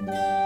[0.00, 0.45] Música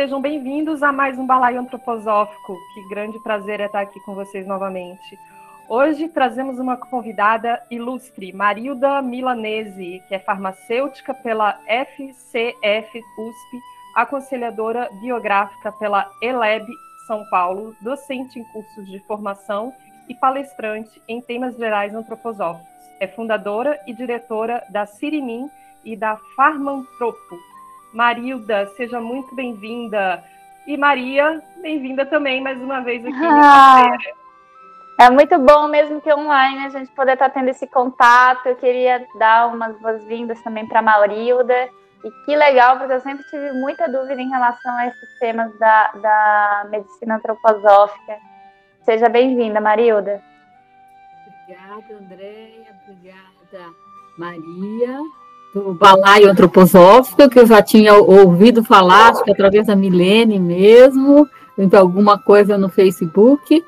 [0.00, 2.56] sejam bem-vindos a mais um Balaio Antroposófico.
[2.72, 5.18] Que grande prazer é estar aqui com vocês novamente.
[5.68, 13.60] Hoje trazemos uma convidada ilustre, Marilda Milanese, que é farmacêutica pela FCF USP,
[13.94, 16.64] aconselhadora biográfica pela ELEB
[17.06, 19.70] São Paulo, docente em cursos de formação
[20.08, 22.66] e palestrante em temas gerais antroposóficos.
[22.98, 25.50] É fundadora e diretora da Cirimin
[25.84, 27.49] e da Farmantropo,
[27.92, 30.22] Marilda, seja muito bem-vinda.
[30.66, 33.16] E Maria, bem-vinda também mais uma vez aqui.
[33.22, 33.96] Ah,
[34.98, 38.46] é muito bom, mesmo que online, a gente poder estar tendo esse contato.
[38.46, 41.68] Eu queria dar umas boas-vindas também para Marilda.
[42.04, 45.90] E que legal, porque eu sempre tive muita dúvida em relação a esses temas da,
[45.92, 48.16] da medicina antroposófica.
[48.84, 50.22] Seja bem-vinda, Marilda.
[51.26, 52.76] Obrigada, Andréia.
[52.86, 53.74] Obrigada,
[54.16, 55.19] Maria
[55.54, 61.28] do balaio antroposófico, que eu já tinha ouvido falar, acho que através da Milene mesmo,
[61.58, 63.64] então alguma coisa no Facebook.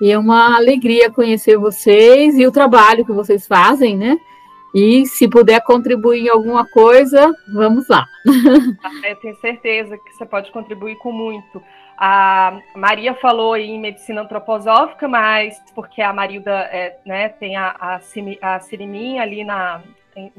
[0.00, 4.18] E é uma alegria conhecer vocês e o trabalho que vocês fazem, né?
[4.74, 8.06] E se puder contribuir em alguma coisa, vamos lá.
[9.08, 11.62] Eu tenho certeza que você pode contribuir com muito.
[11.96, 18.00] A Maria falou em medicina antroposófica, mas porque a Marilda é, né, tem a, a,
[18.42, 19.80] a Sirimin ali na,
[20.14, 20.30] em,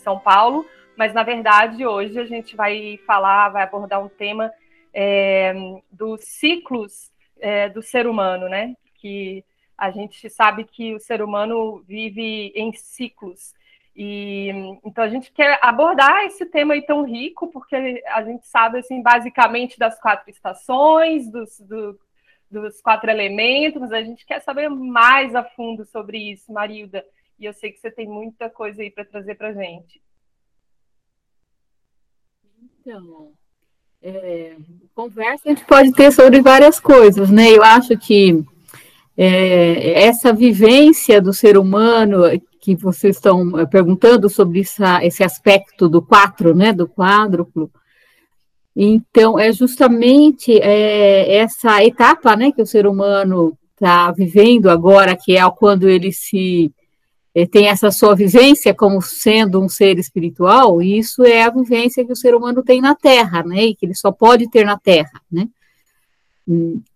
[0.00, 4.52] são Paulo, mas na verdade hoje a gente vai falar, vai abordar um tema
[4.92, 5.54] é,
[5.90, 8.74] dos ciclos é, do ser humano, né?
[8.96, 9.44] Que
[9.76, 13.54] a gente sabe que o ser humano vive em ciclos.
[13.96, 14.50] E
[14.84, 19.02] então a gente quer abordar esse tema aí tão rico, porque a gente sabe assim,
[19.02, 21.98] basicamente das quatro estações, dos, do,
[22.50, 27.04] dos quatro elementos, a gente quer saber mais a fundo sobre isso, Marilda
[27.40, 30.00] e eu sei que você tem muita coisa aí para trazer para gente.
[32.80, 33.32] Então,
[34.02, 34.56] é,
[34.94, 37.50] conversa a gente pode ter sobre várias coisas, né?
[37.50, 38.44] Eu acho que
[39.16, 42.24] é, essa vivência do ser humano
[42.60, 47.70] que vocês estão é, perguntando sobre essa, esse aspecto do quatro, né, do quádruplo,
[48.76, 55.36] então é justamente é, essa etapa, né, que o ser humano está vivendo agora, que
[55.36, 56.70] é quando ele se
[57.50, 62.12] tem essa sua vivência como sendo um ser espiritual, e isso é a vivência que
[62.12, 63.66] o ser humano tem na Terra, né?
[63.66, 65.48] E que ele só pode ter na Terra, né?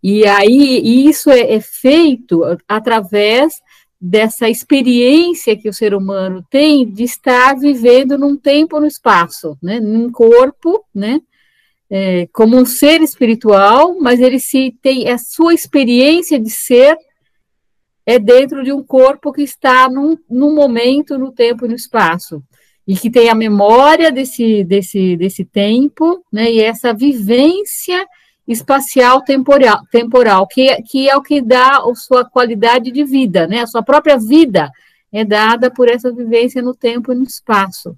[0.02, 3.62] E aí isso é, é feito através
[4.00, 9.78] dessa experiência que o ser humano tem de estar vivendo num tempo no espaço, né?
[9.78, 11.20] Num corpo, né?
[11.88, 16.98] É, como um ser espiritual, mas ele se tem a sua experiência de ser
[18.06, 22.42] é dentro de um corpo que está num, num momento, no tempo e no espaço,
[22.86, 28.06] e que tem a memória desse, desse, desse tempo, né, e essa vivência
[28.46, 33.62] espacial temporal, temporal que, que é o que dá a sua qualidade de vida, né,
[33.62, 34.70] a sua própria vida
[35.10, 37.96] é dada por essa vivência no tempo e no espaço.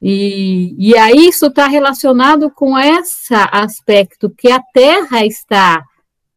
[0.00, 5.82] E, e aí isso está relacionado com esse aspecto que a Terra está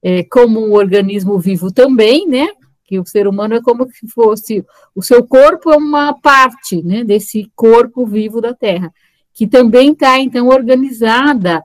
[0.01, 2.47] é, como um organismo vivo também, né?
[2.91, 7.05] Que o ser humano é como se fosse o seu corpo é uma parte né,
[7.05, 8.93] desse corpo vivo da Terra,
[9.33, 11.63] que também está então organizada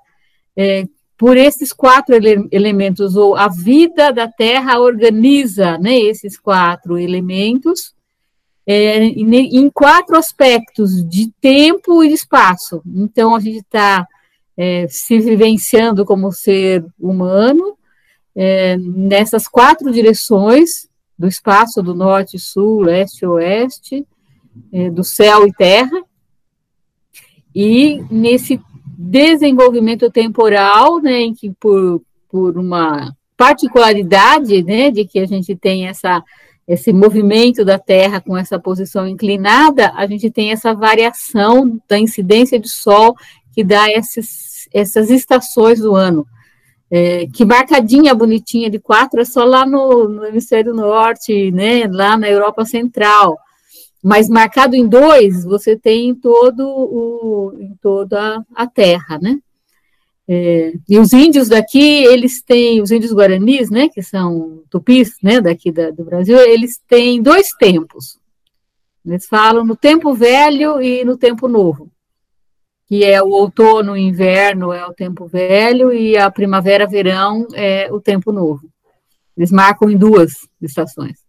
[0.57, 0.85] é,
[1.19, 7.93] por esses quatro ele elementos, ou a vida da Terra organiza né, esses quatro elementos
[8.65, 12.81] é, em, quatro aspectos de tempo e espaço.
[12.87, 14.07] Então a gente está
[14.57, 17.77] é, se vivenciando como ser humano
[18.37, 20.87] é, nessas quatro direções
[21.19, 24.07] do espaço do norte, sul, leste, oeste,
[24.73, 26.03] é, do céu e terra,
[27.55, 28.61] e nesse
[28.99, 35.87] desenvolvimento temporal, né, em que por, por uma particularidade, né, de que a gente tem
[35.87, 36.23] essa
[36.67, 42.59] esse movimento da Terra com essa posição inclinada, a gente tem essa variação da incidência
[42.59, 43.15] de Sol
[43.53, 46.27] que dá esses, essas estações do ano
[46.91, 52.17] é, que marcadinha bonitinha de quatro é só lá no, no, hemisfério norte, né, lá
[52.17, 53.39] na Europa Central.
[54.03, 59.39] Mas marcado em dois, você tem em todo o, em toda a Terra, né?
[60.29, 65.41] É, e os índios daqui, eles têm, os índios guaranis, né, que são tupis, né,
[65.41, 68.19] daqui da, do Brasil, eles têm dois tempos.
[69.05, 71.89] Eles falam no tempo velho e no tempo novo,
[72.87, 77.93] que é o outono e inverno é o tempo velho e a primavera, verão é
[77.93, 78.69] o tempo novo.
[79.37, 81.27] Eles marcam em duas estações.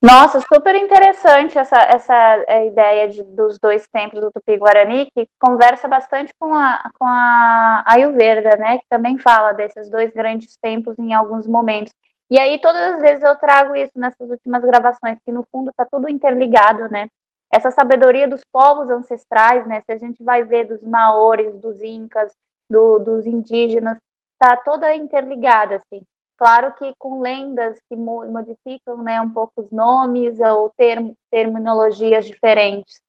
[0.00, 2.14] Nossa, super interessante essa, essa
[2.46, 7.82] é, ideia de, dos dois templos do Tupi-Guarani, que conversa bastante com a, com a
[7.86, 11.92] Ayurveda, né, que também fala desses dois grandes templos em alguns momentos.
[12.30, 15.86] E aí, todas as vezes eu trago isso nessas últimas gravações, que no fundo está
[15.90, 17.08] tudo interligado, né?
[17.52, 19.80] Essa sabedoria dos povos ancestrais, né?
[19.82, 22.32] Se a gente vai ver dos maores, dos incas,
[22.68, 23.98] do, dos indígenas,
[24.32, 26.02] está toda interligada, assim.
[26.36, 33.00] Claro que com lendas que modificam né, um pouco os nomes ou term, terminologias diferentes.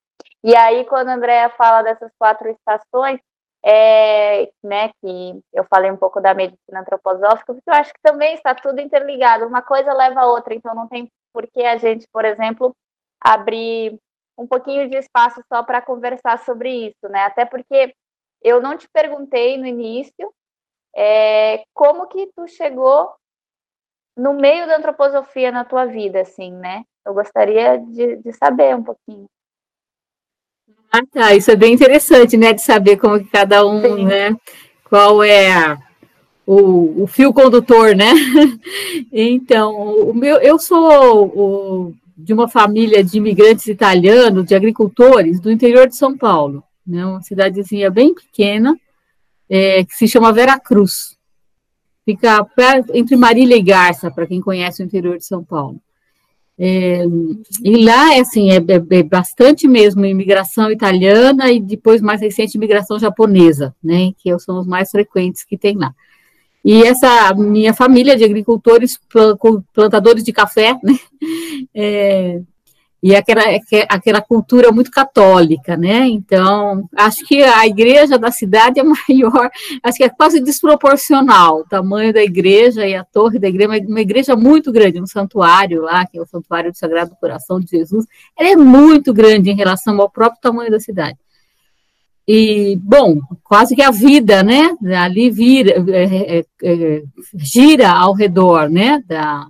[0.43, 3.19] E aí, quando a Andrea fala dessas quatro estações,
[3.65, 8.33] é, né, que eu falei um pouco da medicina antroposófica, porque eu acho que também
[8.35, 12.07] está tudo interligado, uma coisa leva a outra, então não tem por que a gente,
[12.13, 12.73] por exemplo,
[13.19, 13.99] abrir
[14.37, 17.25] um pouquinho de espaço só para conversar sobre isso, né?
[17.25, 17.93] Até porque
[18.41, 20.31] eu não te perguntei no início
[20.95, 23.13] é, como que tu chegou
[24.15, 26.83] no meio da antroposofia na tua vida, assim, né?
[27.05, 29.25] Eu gostaria de, de saber um pouquinho.
[30.91, 31.35] Ah, tá.
[31.35, 32.53] Isso é bem interessante, né?
[32.53, 34.05] De saber como que cada um, Sim.
[34.05, 34.35] né?
[34.85, 35.77] Qual é
[36.45, 38.11] o, o, fio condutor, né?
[39.11, 45.51] então, o meu, eu sou o, de uma família de imigrantes italianos, de agricultores, do
[45.51, 47.05] interior de São Paulo, né?
[47.05, 48.75] Uma cidadezinha bem pequena,
[49.47, 51.15] é, que se chama Vera Cruz.
[52.03, 52.47] Fica
[52.93, 55.79] entre Marília e Garça, para quem conhece o interior de São Paulo.
[56.59, 57.03] É,
[57.63, 62.55] e lá, é assim, é, é, é, bastante mesmo imigração italiana e depois, mais recente,
[62.55, 65.93] imigração japonesa, né, que são os mais frequentes que tem lá.
[66.69, 68.99] E essa minha família de agricultores,
[69.73, 70.99] plantadores de café, né,
[71.73, 72.41] é,
[73.01, 73.43] e aquela,
[73.87, 76.05] aquela cultura muito católica, né?
[76.07, 79.49] Então, acho que a igreja da cidade é maior,
[79.81, 84.01] acho que é quase desproporcional o tamanho da igreja e a torre da igreja, uma
[84.01, 88.05] igreja muito grande, um santuário lá, que é o Santuário do Sagrado Coração de Jesus,
[88.37, 91.17] ela é muito grande em relação ao próprio tamanho da cidade.
[92.27, 97.03] E, bom, quase que a vida, né, ali vira, é, é, é,
[97.35, 99.47] gira ao redor, né, da,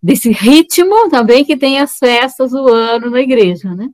[0.00, 3.88] desse ritmo também que tem as festas do ano na igreja, né?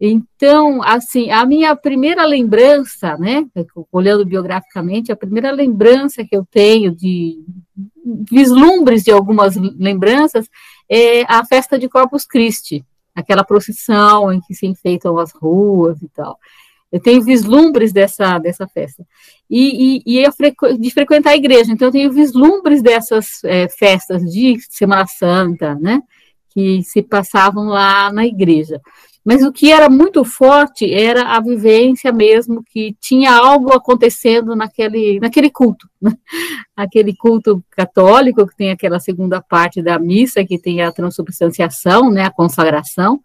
[0.00, 3.46] Então, assim, a minha primeira lembrança, né,
[3.92, 7.44] olhando biograficamente, a primeira lembrança que eu tenho de
[8.30, 10.48] vislumbres de algumas lembranças
[10.88, 16.08] é a festa de Corpus Christi, aquela procissão em que se enfeitam as ruas e
[16.08, 16.38] tal.
[16.94, 19.04] Eu tenho vislumbres dessa, dessa festa.
[19.50, 21.72] E, e, e frequ, de frequentar a igreja.
[21.72, 26.00] Então, eu tenho vislumbres dessas é, festas de Semana Santa, né?
[26.50, 28.80] Que se passavam lá na igreja.
[29.24, 35.18] Mas o que era muito forte era a vivência mesmo, que tinha algo acontecendo naquele,
[35.18, 35.88] naquele culto.
[36.00, 36.12] Né?
[36.76, 42.26] Aquele culto católico, que tem aquela segunda parte da missa, que tem a transubstanciação, né?
[42.26, 43.20] A consagração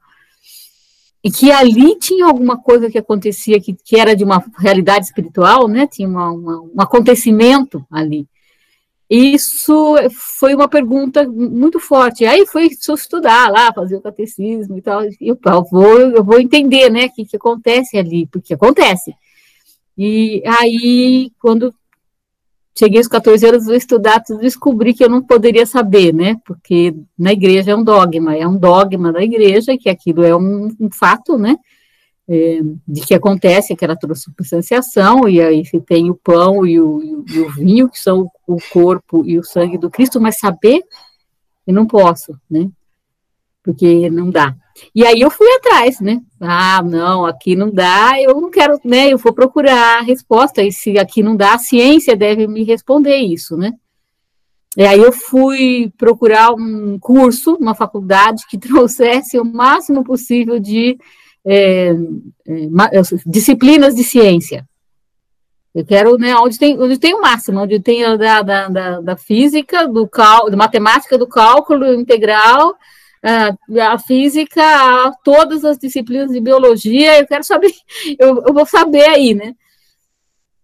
[1.23, 5.67] e que ali tinha alguma coisa que acontecia que, que era de uma realidade espiritual,
[5.67, 5.85] né?
[5.85, 8.27] Tinha uma, uma, um acontecimento ali.
[9.09, 9.95] Isso
[10.37, 12.25] foi uma pergunta muito forte.
[12.25, 15.03] Aí foi estudar lá, fazer o catecismo e tal.
[15.03, 19.13] E eu, eu vou, eu vou entender, né, o que, que acontece ali, porque acontece.
[19.97, 21.73] E aí, quando
[22.79, 26.39] cheguei aos 14 anos, vou estudar, descobri que eu não poderia saber, né?
[26.45, 30.73] Porque na igreja é um dogma, é um dogma da igreja, que aquilo é um,
[30.79, 31.57] um fato, né?
[32.25, 37.39] É, de que acontece aquela transubstanciação, e aí se tem o pão e o, e
[37.39, 40.81] o, vinho, que são o corpo e o sangue do Cristo, mas saber,
[41.67, 42.69] eu não posso, né?
[43.61, 44.55] Porque não dá.
[44.93, 46.21] E aí eu fui atrás, né?
[46.39, 49.11] Ah, não, aqui não dá, eu não quero, né?
[49.11, 53.17] Eu vou procurar a resposta, e se aqui não dá, a ciência deve me responder
[53.17, 53.73] isso, né?
[54.77, 60.97] E aí eu fui procurar um curso, uma faculdade que trouxesse o máximo possível de
[61.45, 61.93] é,
[63.25, 64.67] disciplinas de ciência.
[65.73, 69.17] Eu quero, né, onde tem, onde tem o máximo, onde tem da, da, da, da
[69.17, 72.75] física, do cal, da matemática, do cálculo integral,
[73.23, 77.71] a, a física, a todas as disciplinas de biologia, eu quero saber,
[78.17, 79.53] eu, eu vou saber aí, né?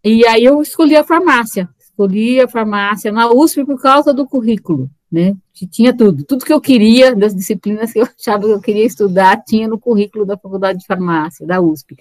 [0.04, 4.90] E aí eu escolhi a farmácia, escolhi a farmácia na USP por causa do currículo,
[5.12, 5.36] né?
[5.72, 9.42] Tinha tudo, tudo que eu queria das disciplinas que eu achava que eu queria estudar,
[9.44, 11.98] tinha no currículo da Faculdade de Farmácia, da USP.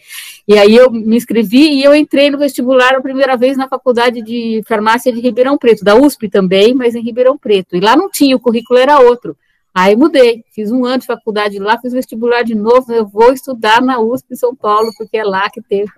[0.46, 4.22] E aí eu me inscrevi e eu entrei no vestibular a primeira vez na Faculdade
[4.22, 7.74] de Farmácia de Ribeirão Preto, da USP também, mas em Ribeirão Preto.
[7.74, 9.36] E lá não tinha, o currículo era outro.
[9.74, 13.82] Aí mudei, fiz um ano de faculdade lá, fiz vestibular de novo, eu vou estudar
[13.82, 15.90] na USP São Paulo, porque é lá que teve.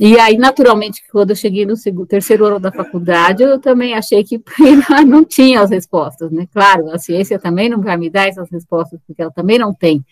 [0.00, 4.22] E aí, naturalmente, quando eu cheguei no segundo, terceiro ano da faculdade, eu também achei
[4.22, 4.40] que
[5.06, 6.46] não tinha as respostas, né?
[6.52, 10.02] Claro, a ciência também não vai me dar essas respostas, porque ela também não tem.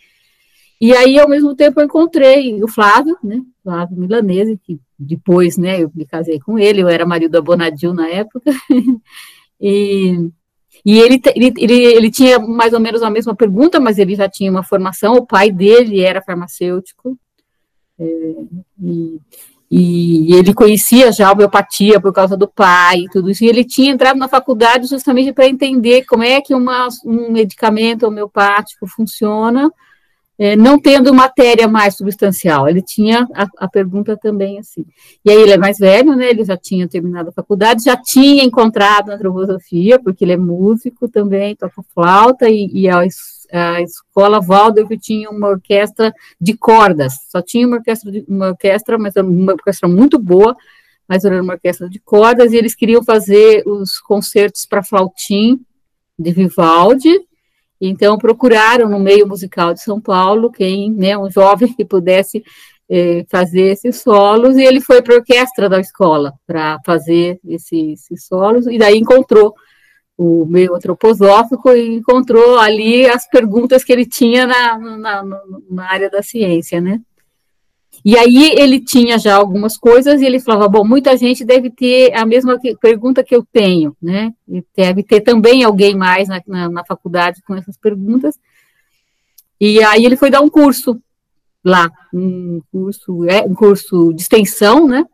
[0.80, 3.40] E aí, ao mesmo tempo, eu encontrei o Flávio, né?
[3.62, 7.94] Flávio Milanese, que depois, né, eu me casei com ele, eu era marido da Bonadil
[7.94, 8.50] na época,
[9.60, 10.30] e,
[10.84, 14.28] e ele, ele, ele, ele tinha mais ou menos a mesma pergunta, mas ele já
[14.28, 17.18] tinha uma formação, o pai dele era farmacêutico,
[17.98, 18.34] é,
[18.82, 19.20] e,
[19.70, 23.64] e ele conhecia já a homeopatia por causa do pai e tudo isso, e ele
[23.64, 29.70] tinha entrado na faculdade justamente para entender como é que uma, um medicamento homeopático funciona,
[30.38, 32.68] é, não tendo matéria mais substancial.
[32.68, 34.86] Ele tinha a, a, pergunta também assim.
[35.24, 36.30] E aí ele é mais velho, né?
[36.30, 41.08] Ele já tinha terminado a faculdade, já tinha encontrado a antroposofia, porque ele é músico
[41.08, 43.00] também, toca flauta, e, e a,
[43.52, 48.96] a escola Waldorf tinha uma orquestra de cordas, só tinha uma orquestra, de, uma orquestra,
[48.96, 50.56] mas uma orquestra muito boa,
[51.08, 55.60] mas era uma orquestra de cordas, e eles queriam fazer os concertos para flautim
[56.16, 57.27] de Vivaldi,
[57.80, 62.42] então, procuraram no meio musical de São Paulo quem, né, um jovem que pudesse
[62.90, 68.04] eh, fazer esses solos, e ele foi para a orquestra da escola para fazer esses,
[68.10, 69.54] esses, solos, e daí encontrou
[70.16, 75.24] o meio antroposófico e encontrou ali as perguntas que ele tinha na, na,
[75.70, 77.00] na área da ciência, né?
[78.04, 82.14] E aí ele tinha já algumas coisas e ele falava, bom, muita gente deve ter
[82.14, 84.32] a mesma pergunta que eu tenho, né?
[84.48, 88.38] E deve ter também alguém mais na, na, na faculdade com essas perguntas.
[89.60, 91.00] E aí ele foi dar um curso
[91.64, 95.04] lá, um curso, é, um curso de extensão, né?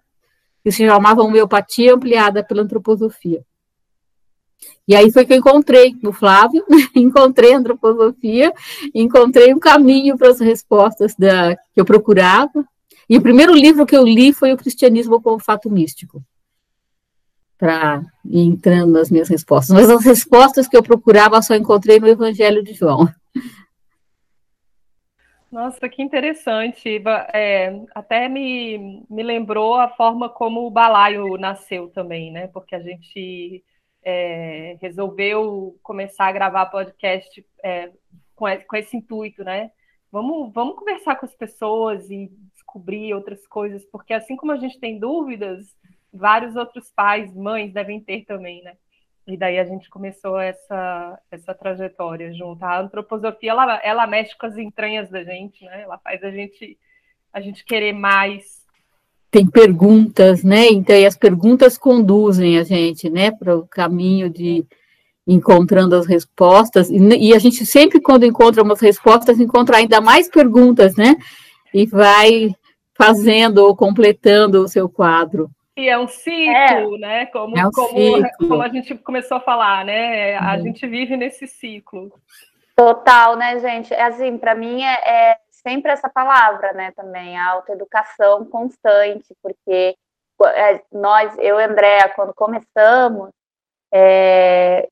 [0.63, 3.45] Que se chamava Homeopatia Ampliada pela Antroposofia.
[4.87, 6.65] E aí foi que eu encontrei o Flávio,
[6.95, 8.53] encontrei a antroposofia,
[8.95, 12.67] encontrei um caminho para as respostas da, que eu procurava,
[13.09, 16.23] e o primeiro livro que eu li foi o Cristianismo como Fato Místico,
[17.59, 19.75] para ir entrando nas minhas respostas.
[19.75, 23.09] Mas as respostas que eu procurava só encontrei no Evangelho de João.
[25.55, 27.01] Nossa, que interessante.
[27.33, 32.49] É, até me, me lembrou a forma como o balaio nasceu também, né?
[32.49, 33.63] Porque a gente
[34.03, 37.93] é, resolveu começar a gravar podcast é,
[38.35, 39.71] com, com esse intuito, né?
[40.11, 42.31] Vamos, vamos conversar com as pessoas e
[42.75, 45.65] descobrir outras coisas, porque assim como a gente tem dúvidas,
[46.13, 48.73] vários outros pais, mães devem ter também, né?
[49.27, 52.63] E daí a gente começou essa, essa trajetória junto.
[52.63, 55.83] A antroposofia, ela, ela mexe com as entranhas da gente, né?
[55.83, 56.77] Ela faz a gente,
[57.33, 58.63] a gente querer mais.
[59.31, 60.67] Tem perguntas, né?
[60.69, 64.65] Então, e as perguntas conduzem a gente, né, para o caminho de
[65.27, 66.91] encontrando as respostas.
[66.91, 71.17] E, e a gente sempre, quando encontra umas respostas, encontra ainda mais perguntas, né?
[71.73, 72.55] E vai
[72.97, 75.51] fazendo ou completando o seu quadro.
[75.77, 76.99] E é um ciclo, é.
[76.99, 77.27] né?
[77.27, 78.49] Como, é um como, ciclo.
[78.49, 80.37] como a gente começou a falar, né?
[80.37, 80.63] A uhum.
[80.63, 82.13] gente vive nesse ciclo.
[82.77, 83.93] Total, né, gente?
[83.93, 84.93] É assim, para mim é,
[85.33, 86.93] é, sempre essa palavra, né?
[86.93, 89.97] Também a autoeducação constante, porque
[90.55, 93.31] é, nós, eu e Andréa, quando começamos,
[93.97, 94.89] é,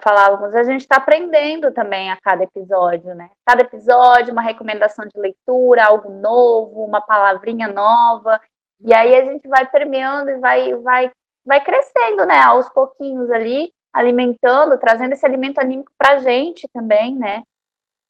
[0.00, 3.28] falávamos, a gente está aprendendo também a cada episódio, né?
[3.44, 8.40] Cada episódio, uma recomendação de leitura, algo novo, uma palavrinha nova,
[8.80, 11.10] e aí a gente vai permeando e vai, vai,
[11.44, 12.38] vai crescendo, né?
[12.38, 17.42] Aos pouquinhos ali, alimentando, trazendo esse alimento anímico para a gente também, né?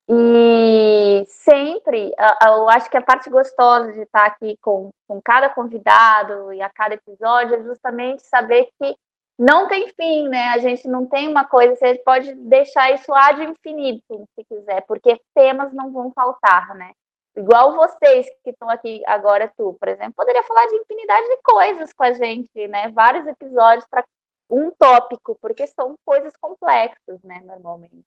[0.08, 2.12] E sempre,
[2.44, 6.68] eu acho que a parte gostosa de estar aqui com, com cada convidado e a
[6.68, 8.94] cada episódio é justamente saber que
[9.38, 10.48] não tem fim, né?
[10.48, 15.20] A gente não tem uma coisa, você pode deixar isso ad infinito, se quiser, porque
[15.34, 16.92] temas não vão faltar, né?
[17.36, 21.92] Igual vocês que estão aqui agora, tu, por exemplo, poderia falar de infinidade de coisas
[21.92, 22.88] com a gente, né?
[22.90, 24.04] Vários episódios para
[24.48, 28.04] um tópico, porque são coisas complexas, né, normalmente.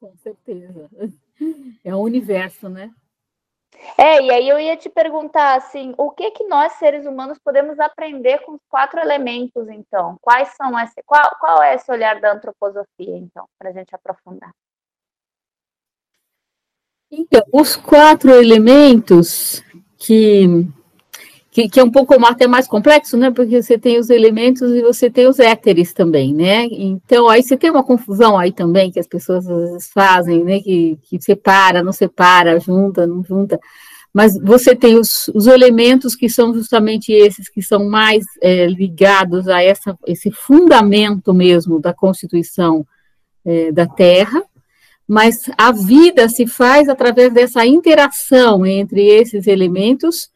[0.00, 0.90] Com certeza.
[1.84, 2.92] É o universo, né?
[3.96, 7.78] É, e aí eu ia te perguntar assim, o que que nós seres humanos podemos
[7.78, 10.16] aprender com os quatro elementos, então?
[10.20, 14.50] Quais são esse, qual, qual é esse olhar da antroposofia, então, para a gente aprofundar?
[17.10, 19.62] Então, os quatro elementos
[19.98, 20.46] que
[21.62, 23.30] que, que, é um pouco até mais complexo, né?
[23.30, 26.66] Porque você tem os elementos e você tem os éteres também, né?
[26.70, 30.60] Então, aí você tem uma confusão aí também que as pessoas às vezes fazem, né?
[30.60, 33.58] Que, que separa, não separa, junta, não junta.
[34.12, 39.46] Mas você tem os, os elementos que são justamente esses que são mais é, ligados
[39.46, 42.84] a essa, esse fundamento mesmo da Constituição
[43.44, 44.42] é, da Terra,
[45.06, 50.30] mas a vida se faz através dessa interação entre esses elementos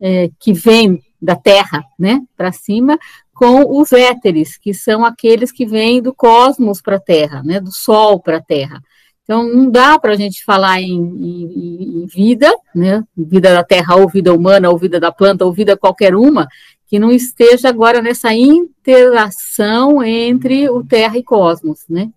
[0.00, 2.98] é, que vêm da Terra, né, para cima,
[3.34, 7.72] com os éteres, que são aqueles que vêm do cosmos para a Terra, né, do
[7.72, 8.80] Sol para a Terra.
[9.22, 13.96] Então, não dá para a gente falar em, em, em, vida, né, vida da Terra,
[13.96, 16.48] ou vida humana, ou vida da planta, ou vida qualquer uma,
[16.86, 22.10] que não esteja agora nessa interação entre o Terra e cosmos, né.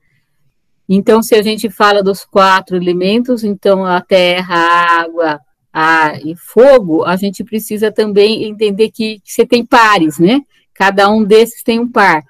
[0.93, 5.39] Então, se a gente fala dos quatro elementos, então a terra, a água,
[5.71, 10.41] ar e fogo, a gente precisa também entender que, você tem pares, né?
[10.73, 12.23] Cada um desses tem um par.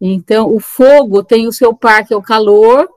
[0.00, 2.88] Então, o fogo tem o seu par, que é o calor,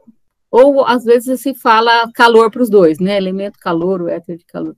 [0.50, 3.18] ou às vezes se fala calor para os dois, né?
[3.18, 4.76] Elemento calor, o éter de calor.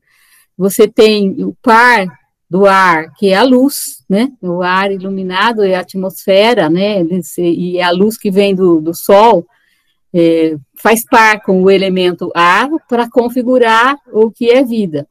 [0.57, 2.07] Você tem o par
[2.49, 4.31] do ar, que é a luz, né?
[4.41, 7.03] O ar iluminado é a atmosfera, né?
[7.37, 9.45] E é a luz que vem do, do sol
[10.13, 15.07] é, faz par com o elemento ar para configurar o que é vida.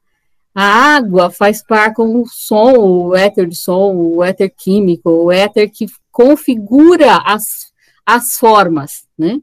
[0.55, 5.31] A água faz par com o som, o éter de som, o éter químico, o
[5.31, 7.73] éter que configura as,
[8.07, 9.39] as formas, né?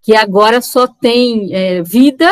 [0.00, 2.30] Que agora só tem é, vida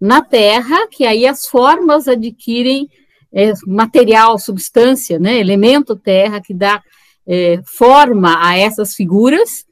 [0.00, 2.88] na Terra, que aí as formas adquirem
[3.32, 5.38] é, material, substância, né?
[5.38, 6.82] Elemento Terra que dá
[7.26, 9.64] é, forma a essas figuras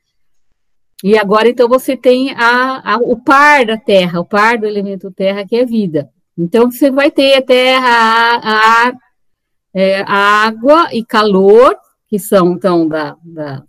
[1.03, 5.11] e agora, então, você tem a, a, o par da terra, o par do elemento
[5.11, 6.11] terra, que é vida.
[6.39, 8.93] Então, você vai ter a terra, a, a,
[9.75, 13.63] é, água e calor, que são, então, da, da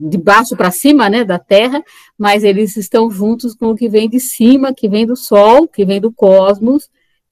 [0.00, 1.84] de baixo para cima, né, da terra,
[2.16, 5.84] mas eles estão juntos com o que vem de cima, que vem do sol, que
[5.84, 6.88] vem do cosmos,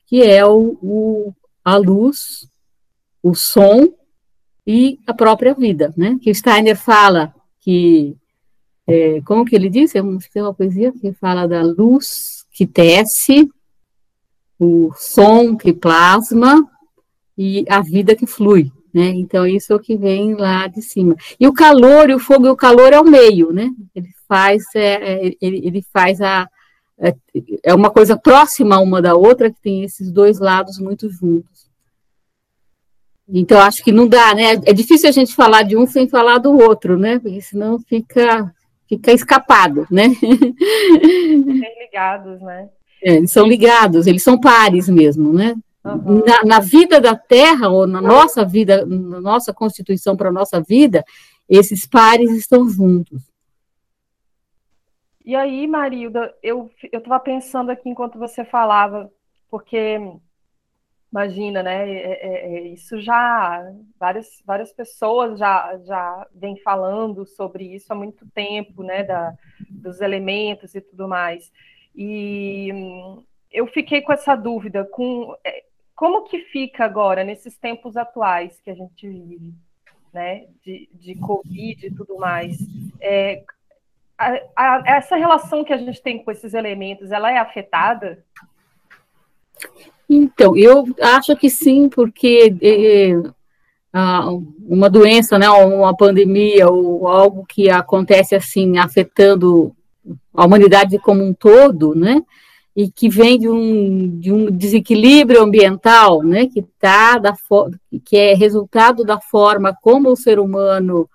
[0.07, 2.47] que é o, o a luz,
[3.23, 3.88] o som
[4.67, 6.19] e a própria vida, né?
[6.21, 8.14] Que Steiner fala que
[8.88, 10.00] é, como que ele disse?
[10.32, 13.46] Tem uma poesia que fala da luz que tece,
[14.58, 16.66] o som que plasma
[17.36, 19.10] e a vida que flui, né?
[19.10, 21.14] Então, isso é o que vem lá de cima.
[21.38, 23.70] E o calor, e o fogo e o calor é o meio, né?
[23.94, 26.48] Ele faz, é, é ele, ele faz a,
[26.98, 27.14] é,
[27.64, 31.68] é uma coisa próxima uma da outra, que tem esses dois lados muito juntos.
[33.28, 34.52] Então, acho que não dá, né?
[34.64, 37.18] É difícil a gente falar de um sem falar do outro, né?
[37.18, 38.50] Porque senão fica
[38.88, 40.08] fica escapado, né?
[41.80, 42.68] ligados, né?
[43.02, 45.54] É, eles são ligados, eles são pares mesmo, né?
[45.84, 46.22] Uhum.
[46.24, 50.60] Na, na, vida da Terra, ou na nossa vida, na nossa constituição para a nossa
[50.60, 51.04] vida,
[51.48, 53.22] esses pares estão juntos.
[55.24, 59.10] E aí, Marilda, eu estava pensando aqui enquanto você falava,
[59.50, 59.98] porque
[61.10, 61.90] Imagina, né?
[61.90, 63.64] É, é, é, isso já
[63.99, 69.02] várias, várias pessoas já, já vêm falando sobre isso há muito tempo, né?
[69.04, 69.34] Da,
[69.71, 71.50] dos elementos e tudo mais.
[71.97, 77.97] E hum, eu fiquei com essa dúvida, com é, como que fica agora nesses tempos
[77.97, 79.54] atuais que a gente vive,
[80.12, 80.47] né?
[80.62, 82.58] De, de Covid e tudo mais.
[83.00, 83.44] É,
[84.18, 88.23] a, a, essa relação que a gente tem com esses elementos, ela é afetada?
[90.08, 93.12] Então, eu acho que sim, porque é,
[94.66, 99.75] uma doença, né, uma pandemia ou algo que acontece assim, afetando
[100.32, 102.23] a humanidade como um todo, né,
[102.75, 107.34] e que vem de um, de um desequilíbrio ambiental, né, que tá da
[108.04, 111.08] que é resultado da forma como o ser humano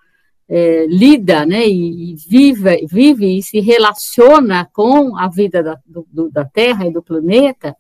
[0.50, 6.44] é, lida, né, e, vive, vive e se relaciona com a vida da, do, da
[6.44, 7.76] Terra e do planeta,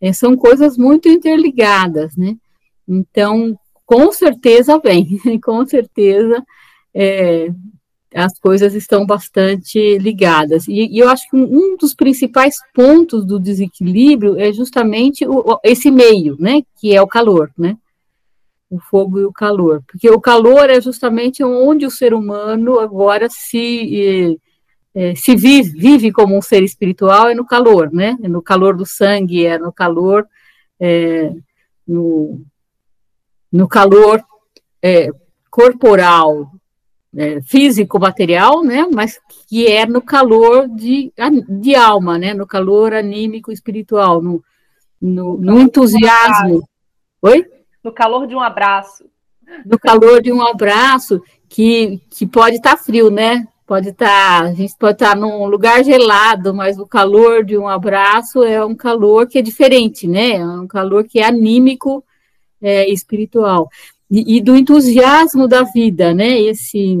[0.00, 2.36] é, são coisas muito interligadas, né?
[2.86, 6.44] Então, com certeza vem, com certeza
[6.94, 7.48] é,
[8.14, 10.68] as coisas estão bastante ligadas.
[10.68, 15.90] E, e, eu acho que um dos principais pontos do desequilíbrio é justamente o, esse
[15.90, 16.62] meio, né?
[16.80, 17.76] Que é o calor, né?
[18.70, 19.82] O fogo e o calor.
[19.86, 24.38] Porque o calor é justamente onde o ser humano agora se
[24.94, 28.16] é, se vive, vive, como um ser espiritual é no calor, né?
[28.22, 30.26] É no calor do sangue, é no calor,
[30.78, 31.32] é,
[31.86, 32.40] no,
[33.50, 34.24] no calor
[34.80, 35.10] é,
[35.50, 36.52] corporal,
[37.16, 38.86] é, físico, material, né?
[38.92, 41.12] Mas que é no calor de,
[41.48, 42.32] de alma, né?
[42.32, 44.44] No calor anímico espiritual, no,
[45.00, 46.62] no, no entusiasmo.
[47.20, 47.44] Oi?
[47.82, 49.04] No calor de um abraço.
[49.66, 53.46] No calor de um abraço, que, que pode estar tá frio, né?
[53.66, 57.56] Pode estar, tá, a gente pode estar tá num lugar gelado, mas o calor de
[57.56, 60.32] um abraço é um calor que é diferente, né?
[60.32, 62.04] É um calor que é anímico,
[62.60, 63.70] é, espiritual.
[64.10, 66.38] E, e, do entusiasmo da vida, né?
[66.38, 66.98] Esse,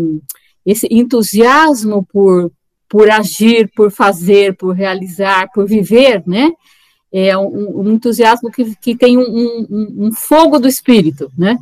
[0.64, 2.50] esse entusiasmo por,
[2.88, 6.50] por agir, por fazer, por realizar, por viver, né?
[7.12, 11.58] É um, um entusiasmo que, que tem um, um, um fogo do espírito, né?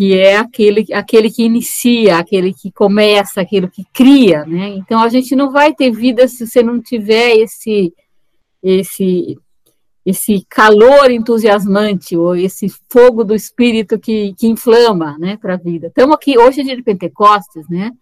[0.00, 4.68] Que é aquele, aquele que inicia, aquele que começa, aquele que cria, né?
[4.68, 7.92] Então a gente não vai ter vida se você não tiver esse
[8.62, 9.38] esse
[10.06, 15.88] esse calor entusiasmante ou esse fogo do espírito que, que inflama, né, para a vida.
[15.88, 17.92] Estamos aqui hoje é dia de Pentecostes, né?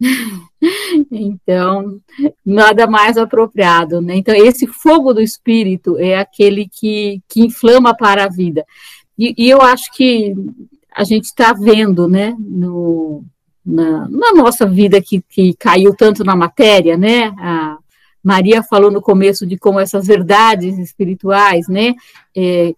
[1.10, 2.00] então,
[2.46, 4.14] nada mais apropriado, né?
[4.14, 8.64] Então, esse fogo do espírito é aquele que, que inflama para a vida.
[9.18, 10.32] E, e eu acho que
[10.94, 13.24] a gente está vendo, né, no,
[13.64, 17.78] na, na, nossa vida que, que caiu tanto na matéria, né, a
[18.22, 21.94] Maria falou no começo de como essas verdades espirituais, né,
[22.36, 22.74] é,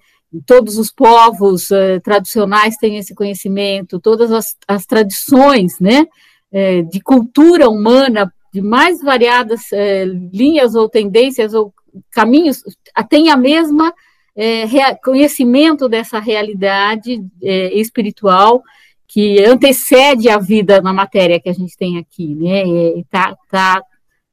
[0.47, 6.07] todos os povos é, tradicionais têm esse conhecimento, todas as, as tradições, né,
[6.51, 11.75] é, de cultura humana, de mais variadas é, linhas ou tendências ou
[12.11, 12.63] caminhos,
[13.09, 13.93] têm a mesma
[14.37, 18.63] é, conhecimento dessa realidade é, espiritual
[19.09, 22.65] que antecede a vida na matéria que a gente tem aqui, né?
[22.99, 23.83] Está tá,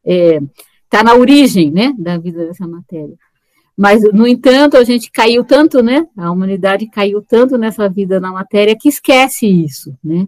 [0.06, 0.40] é,
[0.90, 3.16] tá na origem, né, da vida dessa matéria.
[3.78, 6.06] Mas, no entanto, a gente caiu tanto, né?
[6.18, 10.28] A humanidade caiu tanto nessa vida na matéria que esquece isso, né?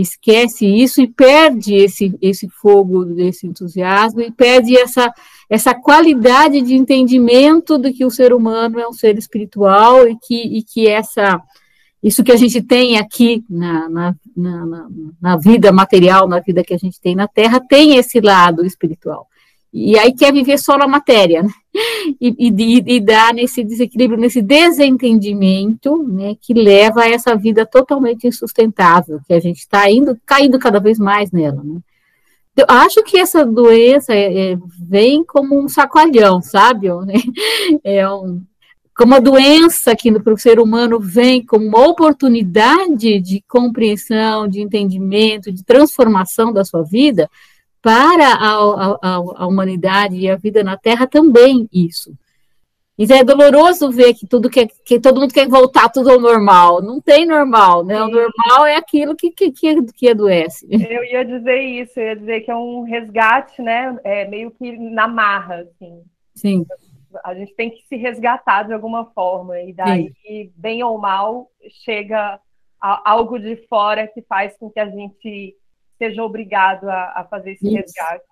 [0.00, 5.12] Esquece isso e perde esse, esse fogo, esse entusiasmo, e perde essa,
[5.48, 10.58] essa qualidade de entendimento de que o ser humano é um ser espiritual e que,
[10.58, 11.40] e que essa,
[12.02, 14.88] isso que a gente tem aqui na, na, na,
[15.20, 19.26] na vida material, na vida que a gente tem na Terra, tem esse lado espiritual
[19.78, 21.50] e aí quer viver só na matéria, né?
[22.20, 28.26] e, e, e dá nesse desequilíbrio, nesse desentendimento, né, que leva a essa vida totalmente
[28.26, 31.80] insustentável, que a gente está indo, caindo cada vez mais nela, né?
[32.56, 36.88] Eu acho que essa doença é, é, vem como um sacoalhão, sabe?
[37.84, 38.40] É um,
[38.96, 44.62] como a doença que para o ser humano vem como uma oportunidade de compreensão, de
[44.62, 47.28] entendimento, de transformação da sua vida,
[47.86, 52.12] para a, a, a, humanidade e a vida na Terra também isso.
[52.98, 56.82] Então é doloroso ver que tudo que, que todo mundo quer voltar tudo ao normal.
[56.82, 58.02] Não tem normal, né?
[58.02, 60.66] O normal é aquilo que, que, que, adoece.
[60.68, 63.96] Eu ia dizer isso, eu ia dizer que é um resgate, né?
[64.02, 66.02] É meio que na marra, assim.
[66.34, 66.66] Sim.
[67.22, 70.52] A gente tem que se resgatar de alguma forma, e daí, Sim.
[70.56, 71.48] bem ou mal,
[71.84, 72.40] chega
[72.80, 75.54] algo de fora que faz com que a gente
[75.98, 77.76] seja obrigado a, a fazer esse Isso.
[77.76, 78.24] resgate.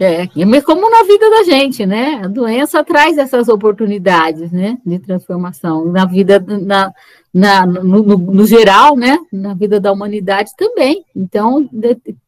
[0.00, 0.26] É,
[0.62, 2.22] como na vida da gente, né?
[2.24, 6.90] A doença traz essas oportunidades, né, de transformação na vida, na,
[7.34, 11.04] na no, no, no, geral, né, na vida da humanidade também.
[11.14, 11.68] Então,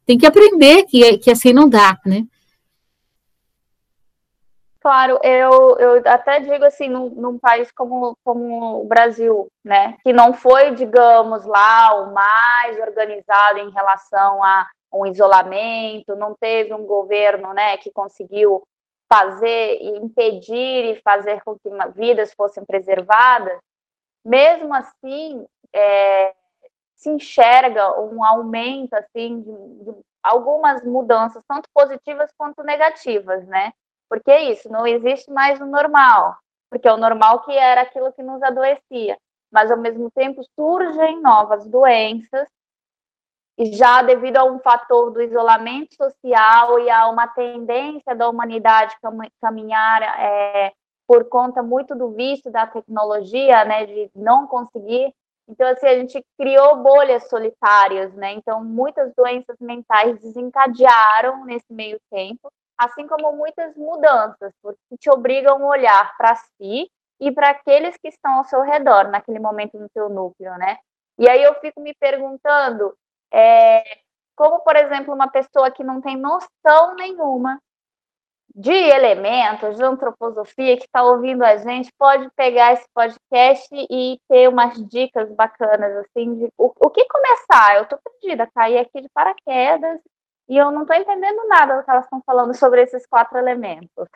[0.04, 2.26] tem que aprender que, que assim não dá, né?
[4.82, 10.12] Claro, eu, eu até digo assim, num, num, país como, como o Brasil, né, que
[10.12, 16.84] não foi, digamos, lá o mais organizado em relação a um isolamento, não teve um
[16.84, 18.64] governo, né, que conseguiu
[19.08, 23.56] fazer e impedir e fazer com que vidas fossem preservadas,
[24.24, 26.34] mesmo assim, é,
[26.96, 33.72] se enxerga um aumento, assim, de, de algumas mudanças, tanto positivas quanto negativas, né,
[34.12, 36.36] porque é isso, não existe mais o normal,
[36.68, 39.16] porque o normal que era aquilo que nos adoecia,
[39.50, 42.46] mas ao mesmo tempo surgem novas doenças,
[43.56, 48.94] e já devido a um fator do isolamento social e a uma tendência da humanidade
[49.40, 50.74] caminhar é,
[51.06, 55.10] por conta muito do vício da tecnologia, né, de não conseguir.
[55.48, 58.32] Então, assim, a gente criou bolhas solitárias, né?
[58.34, 65.62] Então, muitas doenças mentais desencadearam nesse meio tempo assim como muitas mudanças, porque te obrigam
[65.62, 69.88] a olhar para si e para aqueles que estão ao seu redor naquele momento no
[69.92, 70.78] seu núcleo, né?
[71.18, 72.96] E aí eu fico me perguntando,
[73.32, 73.82] é,
[74.34, 77.60] como por exemplo uma pessoa que não tem noção nenhuma
[78.54, 84.48] de elementos, de antroposofia, que está ouvindo a gente, pode pegar esse podcast e ter
[84.48, 87.76] umas dicas bacanas, assim, de o, o que começar.
[87.76, 90.00] Eu estou perdida, caí aqui de paraquedas
[90.52, 94.06] e eu não estou entendendo nada do que elas estão falando sobre esses quatro elementos.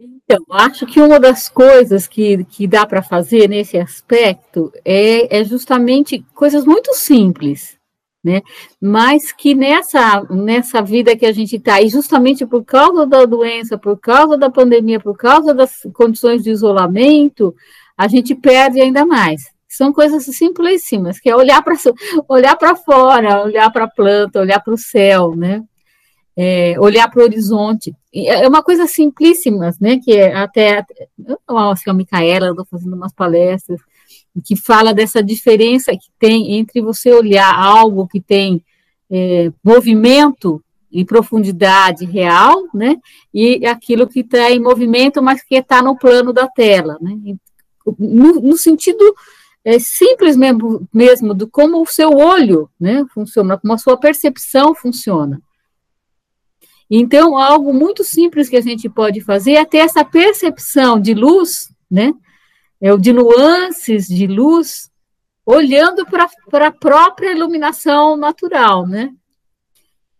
[0.00, 5.44] Então, acho que uma das coisas que, que dá para fazer nesse aspecto é, é
[5.44, 7.78] justamente coisas muito simples,
[8.24, 8.40] né?
[8.80, 13.76] Mas que nessa, nessa vida que a gente está, e justamente por causa da doença,
[13.76, 17.54] por causa da pandemia, por causa das condições de isolamento,
[17.98, 19.57] a gente perde ainda mais.
[19.68, 21.74] São coisas simplíssimas, que é olhar para
[22.28, 25.62] olhar para fora, olhar para a planta, olhar para o céu, né?
[26.40, 27.92] é, olhar para o horizonte.
[28.14, 29.98] É, é uma coisa simplíssima, né?
[29.98, 30.86] Que é até
[31.48, 33.80] assim, a Micaela estou fazendo umas palestras
[34.44, 38.64] que fala dessa diferença que tem entre você olhar algo que tem
[39.10, 42.94] é, movimento e profundidade real, né?
[43.34, 47.18] E aquilo que está em movimento, mas que está no plano da tela, né?
[47.98, 49.04] No, no sentido
[49.68, 53.04] é, simples mesmo, mesmo do como o seu olho, né?
[53.12, 55.42] Funciona, como a sua percepção funciona.
[56.90, 61.70] Então, algo muito simples que a gente pode fazer é ter essa percepção de luz,
[61.90, 62.14] né?
[62.80, 64.90] É de nuances de luz,
[65.44, 69.10] olhando para a própria iluminação natural, né?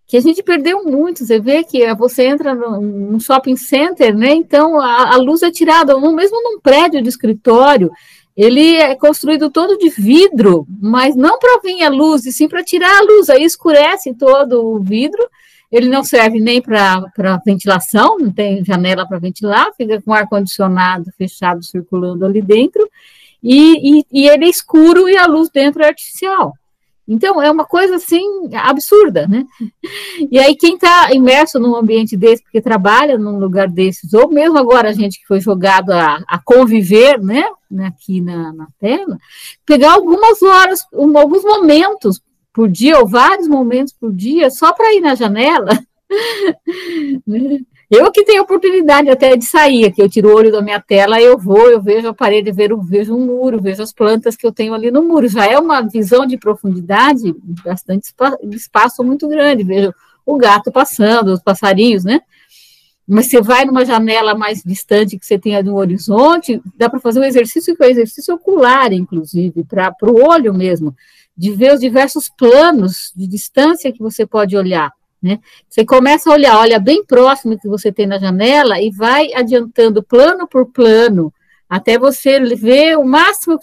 [0.06, 1.24] Que a gente perdeu muito.
[1.24, 4.34] Você vê que você entra num shopping center, né?
[4.34, 7.90] Então a, a luz é tirada, mesmo num prédio de escritório,
[8.38, 12.64] ele é construído todo de vidro, mas não para vir a luz, e sim para
[12.64, 13.28] tirar a luz.
[13.28, 15.28] Aí escurece todo o vidro
[15.70, 21.62] ele não serve nem para ventilação, não tem janela para ventilar, fica com ar-condicionado fechado
[21.62, 22.88] circulando ali dentro,
[23.42, 26.54] e, e, e, ele é escuro e a luz dentro é artificial.
[27.06, 28.24] Então, é uma coisa assim
[28.54, 29.44] absurda, né?
[30.30, 34.58] E aí, quem está imerso num ambiente desse, porque trabalha num lugar desses, ou mesmo
[34.58, 37.44] agora a gente que foi jogado a, a conviver, né,
[37.86, 39.18] aqui na, na tela,
[39.64, 44.94] pegar algumas horas, um, alguns momentos por dia, ou vários momentos por dia, só para
[44.94, 45.70] ir na janela.
[47.90, 51.20] eu que tenho oportunidade até de sair, aqui eu tiro o olho da minha tela,
[51.20, 54.52] eu vou, eu vejo a parede, eu vejo um muro, vejo as plantas que eu
[54.52, 55.28] tenho ali no muro.
[55.28, 58.12] Já é uma visão de profundidade, bastante
[58.52, 59.62] espaço muito grande.
[59.62, 59.94] Vejo
[60.26, 62.20] o gato passando, os passarinhos, né?
[63.08, 67.20] Mas você vai numa janela mais distante que você tenha no horizonte, dá para fazer
[67.20, 70.94] um exercício que é um exercício ocular, inclusive, para o olho mesmo
[71.34, 74.92] de ver os diversos planos de distância que você pode olhar.
[75.22, 75.38] Né?
[75.68, 80.02] Você começa a olhar, olha bem próximo que você tem na janela e vai adiantando
[80.02, 81.32] plano por plano,
[81.68, 83.58] até você ver o máximo,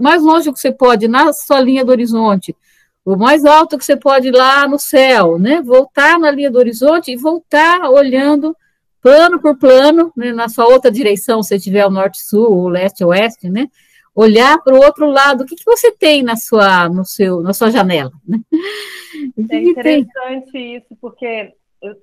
[0.00, 2.56] mais longe que você pode na sua linha do horizonte,
[3.04, 5.62] o mais alto que você pode lá no céu, né?
[5.62, 8.54] Voltar na linha do horizonte e voltar olhando
[9.08, 10.32] plano por plano, né?
[10.32, 13.68] na sua outra direção, se tiver o norte-sul, o leste-oeste, né?
[14.14, 17.54] olhar para o outro lado, o que, que você tem na sua, no seu, na
[17.54, 18.10] sua janela?
[18.26, 18.40] Né?
[19.50, 20.76] É interessante tem?
[20.76, 21.54] isso, porque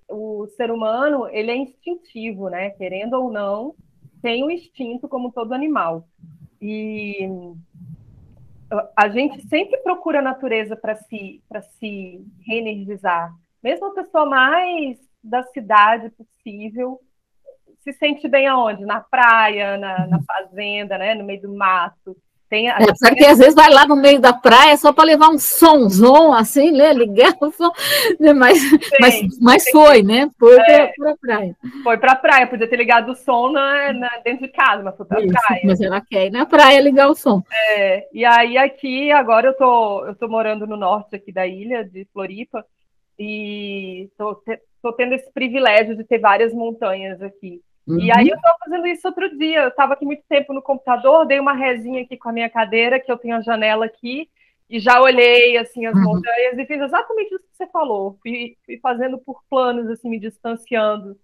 [0.09, 2.69] o, ser humano ele é instintivo, né?
[2.71, 3.75] Querendo ou não,
[4.21, 6.07] tem o um instinto como todo animal.
[6.61, 7.29] E
[8.95, 13.33] a gente sempre procura a natureza para se, para se reenergizar.
[13.61, 16.99] Mesmo a pessoa mais da cidade possível,
[17.83, 18.85] se sente bem aonde?
[18.85, 21.15] Na praia, na, na fazenda, né?
[21.15, 22.15] No meio do mato.
[22.47, 22.77] Tem a...
[22.77, 26.31] é, porque às vezes vai lá no meio da praia só para levar um somzão,
[26.31, 26.93] assim, né?
[26.93, 27.71] Ligar o som,
[28.19, 28.33] né?
[28.33, 28.59] mas,
[28.99, 30.29] mas, mas foi, né?
[30.39, 31.55] Foi é, para a praia.
[31.83, 34.95] Foi para a praia, podia ter ligado o som na, na dentro de casa, mas
[34.95, 35.61] foi para a praia.
[35.65, 37.41] Mas ela quer ir na praia ligar o som.
[37.51, 41.83] É, e aí aqui, agora eu tô, eu tô morando no norte aqui da ilha
[41.83, 42.63] de Floripa,
[43.17, 44.39] e tô,
[44.85, 47.59] tô tendo esse privilégio de ter várias montanhas aqui.
[47.87, 47.99] Uhum.
[47.99, 49.63] E aí eu estava fazendo isso outro dia.
[49.63, 52.99] Eu estava aqui muito tempo no computador, dei uma resinha aqui com a minha cadeira,
[52.99, 54.29] que eu tenho a janela aqui,
[54.69, 56.03] e já olhei assim as uhum.
[56.03, 58.17] montanhas e fiz exatamente isso que você falou.
[58.21, 61.17] Fui, fui fazendo por planos, assim, me distanciando.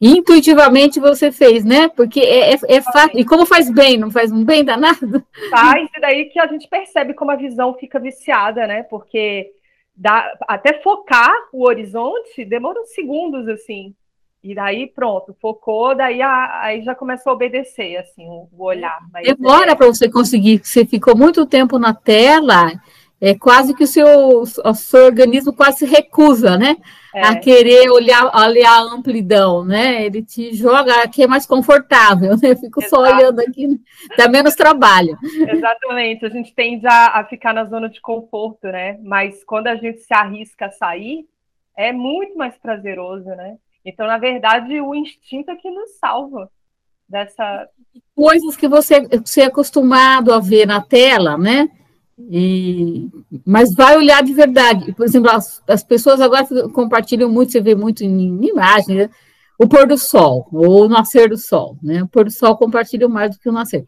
[0.00, 1.88] Intuitivamente você fez, né?
[1.88, 3.18] Porque é, é, é fácil.
[3.18, 5.24] E como faz bem, não faz um bem danado?
[5.50, 8.82] Faz, e daí que a gente percebe como a visão fica viciada, né?
[8.82, 9.52] Porque
[9.96, 13.94] dá, até focar o horizonte demora uns segundos, assim.
[14.42, 18.98] E daí, pronto, focou, daí a, aí já começou a obedecer, assim, o, olhar.
[19.10, 22.70] Mas Demora para você conseguir, você ficou muito tempo na tela,
[23.20, 26.76] é quase que o seu, o seu organismo quase se recusa, né?
[27.14, 27.22] É.
[27.22, 30.04] A querer olhar, olhar a amplidão, né?
[30.04, 32.50] Ele te joga aqui é mais confortável, né?
[32.50, 32.96] Eu fico Exato.
[32.96, 33.80] só olhando aqui,
[34.16, 35.16] dá menos trabalho.
[35.22, 38.98] Exatamente, a gente tende a, a ficar na zona de conforto, né?
[39.02, 41.26] Mas quando a gente se arrisca a sair,
[41.76, 43.56] é muito mais prazeroso, né?
[43.84, 46.50] Então, na verdade, o instinto é que nos salva
[47.08, 47.68] dessa.
[48.14, 51.68] Coisas que você, você é acostumado a ver na tela, né?
[52.18, 53.08] E,
[53.44, 54.92] mas vai olhar de verdade.
[54.92, 59.10] Por exemplo, as, as pessoas agora compartilham muito, você vê muito em, em imagens, né?
[59.58, 62.02] o pôr do sol, ou o nascer do sol, né?
[62.02, 63.84] O pôr do sol compartilha mais do que o nascer.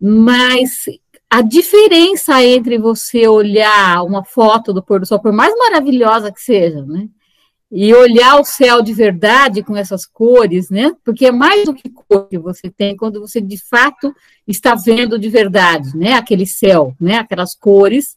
[0.00, 0.84] Mas
[1.28, 6.40] a diferença entre você olhar uma foto do pôr do sol, por mais maravilhosa que
[6.40, 7.08] seja, né?
[7.74, 10.92] E olhar o céu de verdade com essas cores, né?
[11.02, 14.14] Porque é mais do que cor que você tem quando você de fato
[14.46, 16.12] está vendo de verdade, né?
[16.12, 17.16] Aquele céu, né?
[17.16, 18.16] Aquelas cores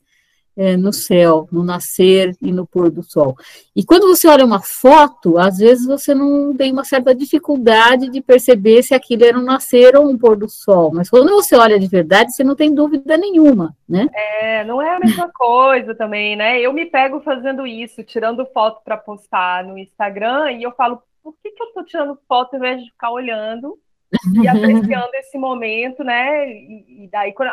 [0.58, 3.36] é, no céu, no nascer e no pôr do sol.
[3.76, 8.22] E quando você olha uma foto, às vezes você não tem uma certa dificuldade de
[8.22, 11.78] perceber se aquilo era um nascer ou um pôr do sol, mas quando você olha
[11.78, 14.08] de verdade, você não tem dúvida nenhuma, né?
[14.14, 16.60] É, não é a mesma coisa também, né?
[16.60, 21.36] Eu me pego fazendo isso, tirando foto para postar no Instagram, e eu falo, por
[21.42, 23.78] que, que eu estou tirando foto ao invés de ficar olhando
[24.42, 26.50] e apreciando esse momento, né?
[26.50, 27.52] E, e daí quando,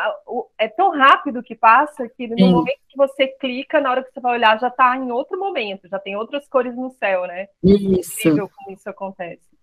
[0.57, 2.51] é tão rápido que passa que no Sim.
[2.51, 5.87] momento que você clica, na hora que você vai olhar, já está em outro momento,
[5.87, 7.47] já tem outras cores no céu, né?
[7.63, 8.19] Isso.
[8.19, 9.53] É incrível como isso acontece.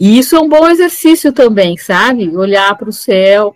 [0.00, 2.36] E isso é um bom exercício também, sabe?
[2.36, 3.54] Olhar para o céu,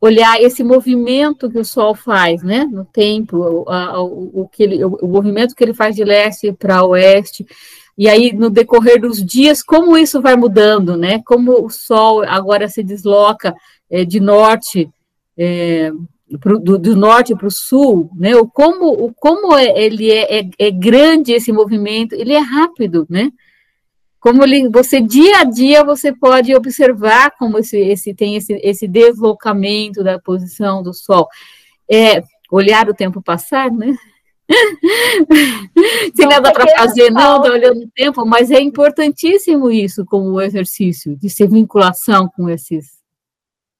[0.00, 2.64] olhar esse movimento que o Sol faz, né?
[2.64, 6.52] No tempo, o, o, o, que ele, o, o movimento que ele faz de leste
[6.52, 7.46] para oeste,
[7.96, 11.20] e aí, no decorrer dos dias, como isso vai mudando, né?
[11.24, 13.54] Como o Sol agora se desloca
[13.90, 14.88] é, de norte,
[15.36, 15.92] é,
[16.40, 18.36] pro, do, do, norte para o sul, né?
[18.36, 23.06] O como, o como é, ele é, é, é, grande esse movimento, ele é rápido,
[23.10, 23.30] né?
[24.20, 28.86] Como ele, você dia a dia você pode observar como esse, esse tem esse, esse
[28.86, 31.26] deslocamento da posição do Sol.
[31.90, 33.96] É, olhar o tempo passar, né?
[36.14, 41.16] Sem nada para fazer, não, tá olhando o tempo, mas é importantíssimo isso como exercício,
[41.16, 43.00] de ser vinculação com esses.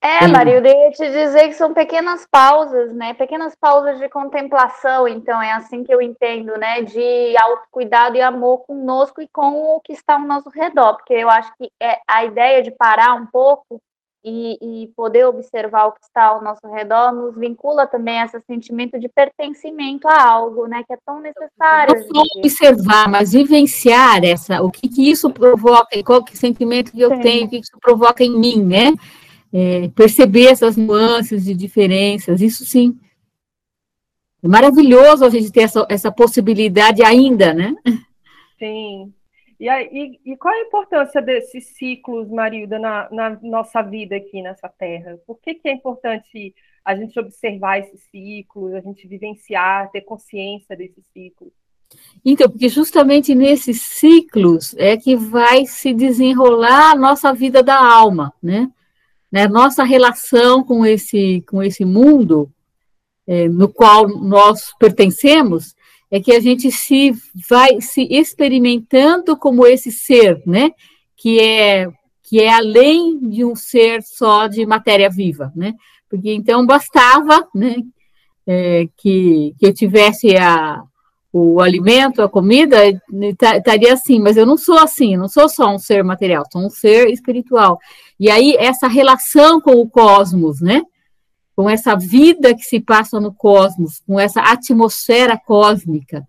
[0.02, 3.12] É, Marilda, eu ia te dizer que são pequenas pausas, né?
[3.12, 6.80] Pequenas pausas de contemplação, então é assim que eu entendo, né?
[6.80, 11.28] De autocuidado e amor conosco e com o que está ao nosso redor, porque eu
[11.28, 13.78] acho que é a ideia de parar um pouco
[14.22, 18.38] e, e, poder observar o que está ao nosso redor nos vincula também a esse
[18.42, 21.94] sentimento de pertencimento a algo, né, que é tão necessário.
[21.94, 27.00] Não só observar, mas vivenciar essa, o que, que isso provoca, qual que sentimento que
[27.00, 27.20] eu Sim.
[27.20, 28.92] tenho, o que, que isso provoca em mim, né?
[29.52, 32.96] É, perceber essas nuances e diferenças, isso sim.
[34.42, 37.74] É maravilhoso a gente ter essa, essa possibilidade ainda, né?
[38.58, 39.12] Sim,
[39.60, 44.70] e, aí, e, qual a importância desses ciclos, Marilda, na, na, nossa vida aqui nessa
[44.70, 45.18] terra?
[45.26, 50.74] Por que, que é importante a gente observar esses ciclos, a gente vivenciar, ter consciência
[50.74, 51.52] desses ciclos?
[52.24, 58.32] Então, porque justamente nesses ciclos é que vai se desenrolar a nossa vida da alma,
[58.42, 58.70] né?
[59.30, 59.46] né?
[59.46, 62.50] Nossa relação com esse, com esse mundo
[63.26, 65.74] é, no qual nós pertencemos
[66.10, 67.12] é que a gente se
[67.48, 70.70] vai se experimentando como esse ser, né?
[71.16, 71.88] Que é
[72.22, 75.74] que é além de um ser só de matéria viva, né?
[76.08, 77.76] Porque então bastava, né?
[78.46, 80.80] É, que, que eu tivesse a,
[81.32, 82.76] o alimento, a comida,
[83.56, 86.70] estaria assim, mas eu não sou assim, não sou só um ser material, sou um
[86.70, 87.78] ser espiritual.
[88.18, 90.82] E aí, essa relação com o cosmos, né?
[91.60, 96.26] Com essa vida que se passa no cosmos, com essa atmosfera cósmica,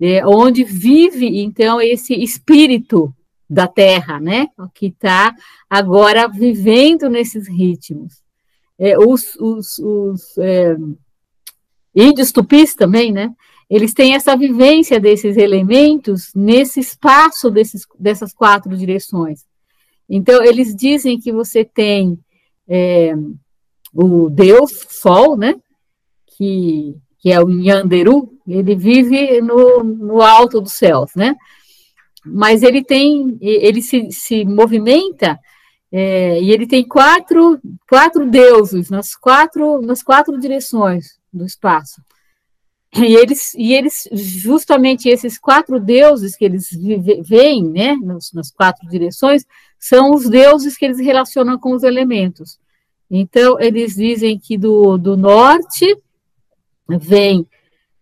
[0.00, 3.12] é, onde vive, então, esse espírito
[3.48, 5.34] da Terra, né, que está
[5.68, 8.22] agora vivendo nesses ritmos.
[8.78, 10.76] É, os os, os é,
[11.92, 13.34] índios tupis também, né,
[13.68, 19.44] eles têm essa vivência desses elementos nesse espaço desses, dessas quatro direções.
[20.08, 22.16] Então, eles dizem que você tem
[22.68, 23.16] é,
[23.92, 25.54] o deus Sol, né?
[26.36, 31.34] Que, que é o Nhanderu, ele vive no, no alto dos céus, né?
[32.24, 35.38] Mas ele tem, ele se, se movimenta
[35.92, 42.00] é, e ele tem quatro, quatro deuses nas quatro, nas quatro direções do espaço.
[42.94, 46.68] E eles, e eles, justamente esses quatro deuses que eles
[47.22, 49.46] veem, né, nas, nas quatro direções,
[49.78, 52.58] são os deuses que eles relacionam com os elementos.
[53.10, 55.96] Então, eles dizem que do, do norte
[56.88, 57.46] vem,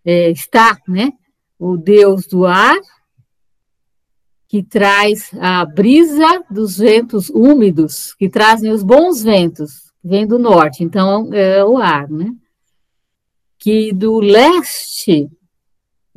[0.05, 1.13] é, está, né,
[1.59, 2.77] o deus do ar,
[4.47, 10.85] que traz a brisa dos ventos úmidos, que trazem os bons ventos, vem do norte,
[10.85, 12.33] então é o ar, né?
[13.59, 15.29] Que do leste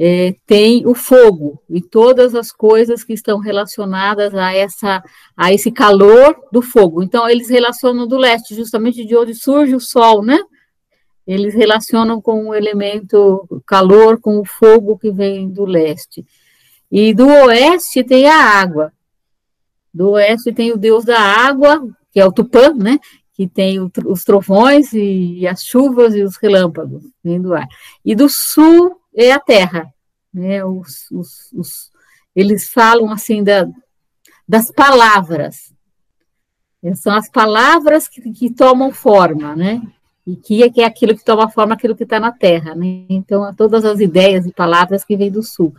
[0.04, 5.04] é, tem o fogo e todas as coisas que estão relacionadas a, essa,
[5.38, 7.04] a esse calor do fogo.
[7.04, 10.40] Então, eles relacionam do leste, justamente de onde surge o sol, né?
[11.28, 16.26] Eles relacionam com o elemento calor, com o fogo que vem do leste.
[16.92, 18.92] E do oeste tem a água.
[19.94, 21.80] Do oeste tem o deus da água,
[22.12, 22.98] que é o Tupã, né?
[23.36, 27.68] Que tem o, os trovões e, e, as chuvas e os relâmpagos vindo do ar.
[28.04, 29.94] E do sul é a terra,
[30.34, 30.64] né?
[30.64, 31.92] Os, os, os
[32.36, 33.68] eles falam assim da,
[34.48, 35.74] das palavras.
[36.96, 39.82] São as palavras que, que tomam forma, né?
[40.26, 43.06] E que é, que é aquilo que toma forma, aquilo que está na terra, né?
[43.10, 45.74] Então, todas as ideias e palavras que vêm do sul.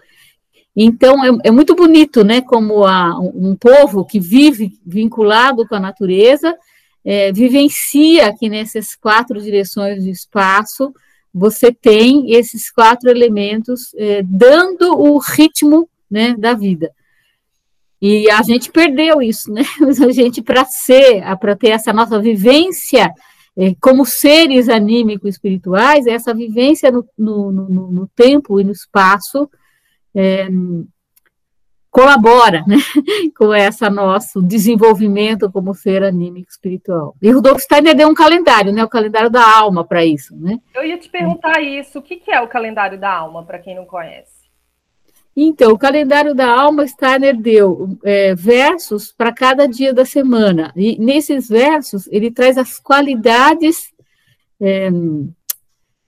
[0.76, 2.40] Então, é, é muito bonito, né?
[2.40, 6.56] Como a, um povo que vive vinculado com a natureza,
[7.04, 10.94] é, vivencia que nessas quatro direções do espaço,
[11.34, 16.90] você tem esses quatro elementos é, dando o ritmo né, da vida.
[18.00, 19.62] E a gente perdeu isso, né?
[20.04, 23.12] A gente, para ser, para ter essa nossa vivência
[23.56, 29.48] é, como seres anímicos espirituais, essa vivência no, no, no, no tempo e no espaço
[30.14, 30.48] é,
[31.92, 32.76] colabora né,
[33.36, 37.14] com esse nosso desenvolvimento como ser anímico espiritual.
[37.20, 40.34] E Rudolf Steiner deu um calendário, né, o calendário da alma para isso.
[40.34, 40.58] Né?
[40.74, 43.84] Eu ia te perguntar isso, o que é o calendário da alma, para quem não
[43.84, 44.42] conhece?
[45.36, 50.72] Então, o calendário da alma, Steiner deu é, versos para cada dia da semana.
[50.76, 53.92] E nesses versos, ele traz as qualidades
[54.60, 54.88] é,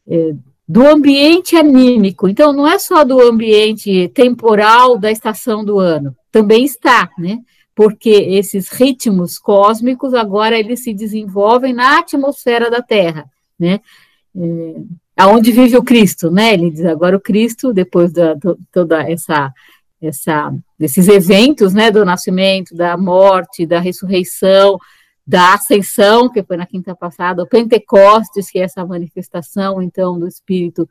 [0.06, 0.34] é,
[0.66, 2.28] do ambiente anímico.
[2.28, 7.38] Então, não é só do ambiente temporal da estação do ano, também está, né?
[7.74, 13.26] Porque esses ritmos cósmicos agora eles se desenvolvem na atmosfera da Terra,
[13.58, 13.80] né?
[14.36, 14.74] É,
[15.16, 16.54] aonde vive o Cristo, né?
[16.54, 18.36] Ele diz agora o Cristo, depois da
[18.72, 19.52] toda essa,
[20.00, 21.90] essa, desses eventos, né?
[21.90, 24.78] Do nascimento, da morte, da ressurreição,
[25.26, 30.28] da ascensão, que foi na quinta passada, o Pentecostes, que é essa manifestação, então, do
[30.28, 30.88] Espírito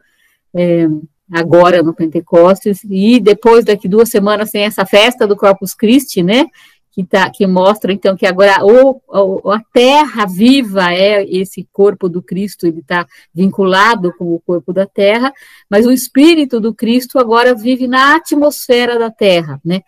[0.53, 0.87] é,
[1.31, 6.47] agora no Pentecostes, e depois, daqui duas semanas, tem essa festa do Corpus Christi, né?
[6.93, 12.21] que, tá, que mostra, então, que agora o, a terra viva é esse corpo do
[12.21, 15.33] Cristo, ele está vinculado com o corpo da terra,
[15.67, 19.81] mas o espírito do Cristo agora vive na atmosfera da terra, né?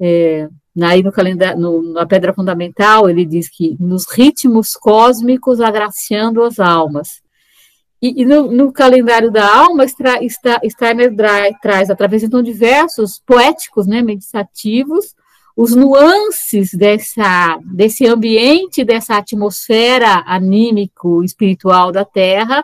[0.00, 0.48] É,
[0.82, 6.58] aí no calendário, no, na pedra fundamental, ele diz que nos ritmos cósmicos agraciando as
[6.58, 7.22] almas.
[8.00, 11.14] E, e no, no, calendário da alma, está, está, Steiner
[11.62, 15.14] traz, através então de versos poéticos, né, meditativos,
[15.56, 22.62] os nuances dessa, desse ambiente, dessa atmosfera anímico, espiritual da Terra,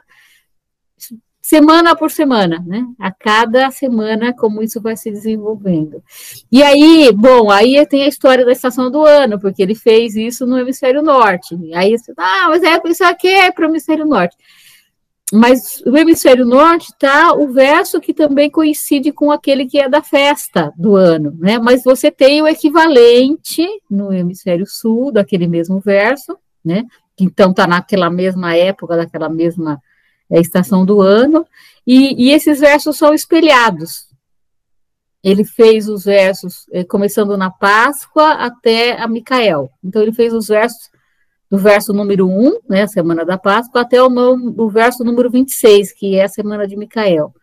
[1.43, 2.87] semana por semana, né?
[2.99, 6.03] A cada semana, como isso vai se desenvolvendo.
[6.51, 10.47] E aí, bom, aí tem a história da estação do ano, porque ele fez isso
[10.47, 11.59] no hemisfério norte.
[11.75, 14.37] Aí, ah, mas é, isso aqui é para o hemisfério norte.
[15.33, 20.03] Mas o hemisfério norte está o verso que também coincide com aquele que é da
[20.03, 21.59] festa do ano, né?
[21.59, 26.85] Mas você tem o equivalente no hemisfério sul daquele mesmo verso, né?
[27.19, 29.81] Então está naquela mesma época, daquela mesma
[30.33, 31.47] é, estação do ano,
[31.87, 34.07] e, e, esses versos são espelhados.
[35.23, 39.71] Ele fez os versos é, começando na Páscoa até a Micael.
[39.85, 40.91] Então ele fez os versos
[41.51, 45.93] do verso número 1, né, a semana da Páscoa, até o, o verso número 26,
[45.93, 47.35] que é a semana de Micael.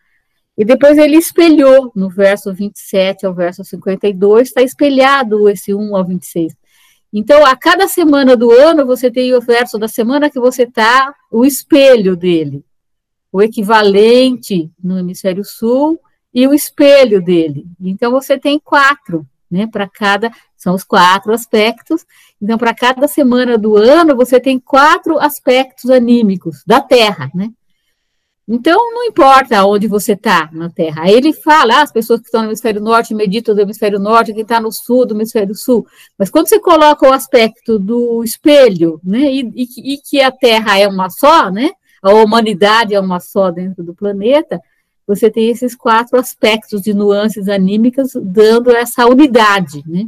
[0.57, 6.03] E depois ele espelhou no verso 27 ao verso 52, está espelhado esse 1 ao
[6.03, 6.53] 26.
[7.13, 11.13] Então, a cada semana do ano, você tem o verso da semana que você está,
[11.31, 12.63] o espelho dele,
[13.32, 15.99] o equivalente no hemisfério sul
[16.34, 17.65] e o espelho dele.
[17.80, 22.05] Então, você tem quatro, né, para cada, são os quatro aspectos,
[22.41, 27.51] então, para cada semana do ano, você tem quatro aspectos anímicos da Terra, né?
[28.51, 31.03] Então, não importa onde você está na Terra.
[31.03, 34.34] Aí ele fala, ah, as pessoas que estão no hemisfério norte meditam do hemisfério norte,
[34.34, 35.86] quem está no sul do hemisfério sul.
[36.17, 40.80] Mas quando você coloca o aspecto do espelho, né, e, e, e que a Terra
[40.80, 41.69] é uma só, né,
[42.01, 44.61] a humanidade é uma só dentro do planeta,
[45.05, 50.07] você tem esses quatro aspectos de nuances anímicas dando essa unidade, né?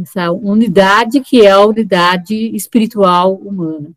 [0.00, 3.90] essa unidade que é a unidade espiritual humana.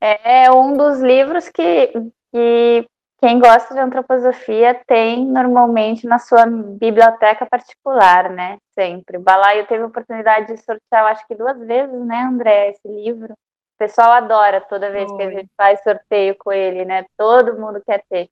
[0.00, 1.92] É um dos livros que,
[2.32, 2.86] que
[3.20, 8.56] quem gosta de antroposofia tem normalmente na sua biblioteca particular, né?
[8.74, 9.18] Sempre.
[9.18, 13.34] O Balaio teve a oportunidade de sortear, acho que duas vezes, né, André, esse livro.
[13.80, 15.16] O pessoal adora toda vez Oi.
[15.16, 17.06] que a gente faz sorteio com ele, né?
[17.16, 18.28] Todo mundo quer ter.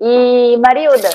[0.00, 1.10] E, Marilda,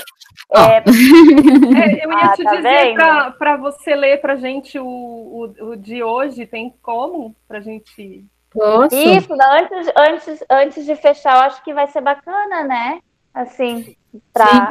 [0.49, 0.59] Oh.
[0.59, 0.77] É...
[0.85, 2.95] é, eu ia ah, te tá dizer
[3.37, 8.25] para você ler para gente o, o, o, de hoje, tem como para gente.
[8.51, 8.95] Posso?
[8.95, 12.99] Isso, antes, antes, antes de fechar, eu acho que vai ser bacana, né?
[13.33, 13.95] Assim,
[14.31, 14.69] para.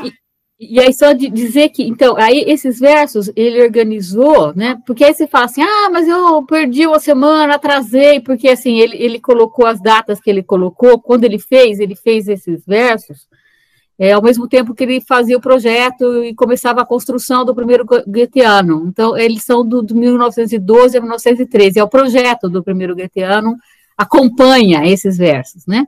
[0.70, 4.80] E, aí só de dizer que, então, aí esses versos ele organizou, né?
[4.86, 8.96] Porque aí você fala assim, ah, mas eu perdi uma semana, atrasei, porque assim, ele,
[8.96, 13.28] ele colocou as datas que ele colocou, quando ele fez, ele fez esses versos,
[13.98, 17.84] é, ao mesmo tempo que ele fazia o projeto e começava a construção do primeiro
[18.06, 18.86] Goetheano.
[18.88, 23.56] Então, eles são do, do 1912 a 1913, é o projeto do primeiro Goetheano,
[23.96, 25.86] acompanha esses versos, né?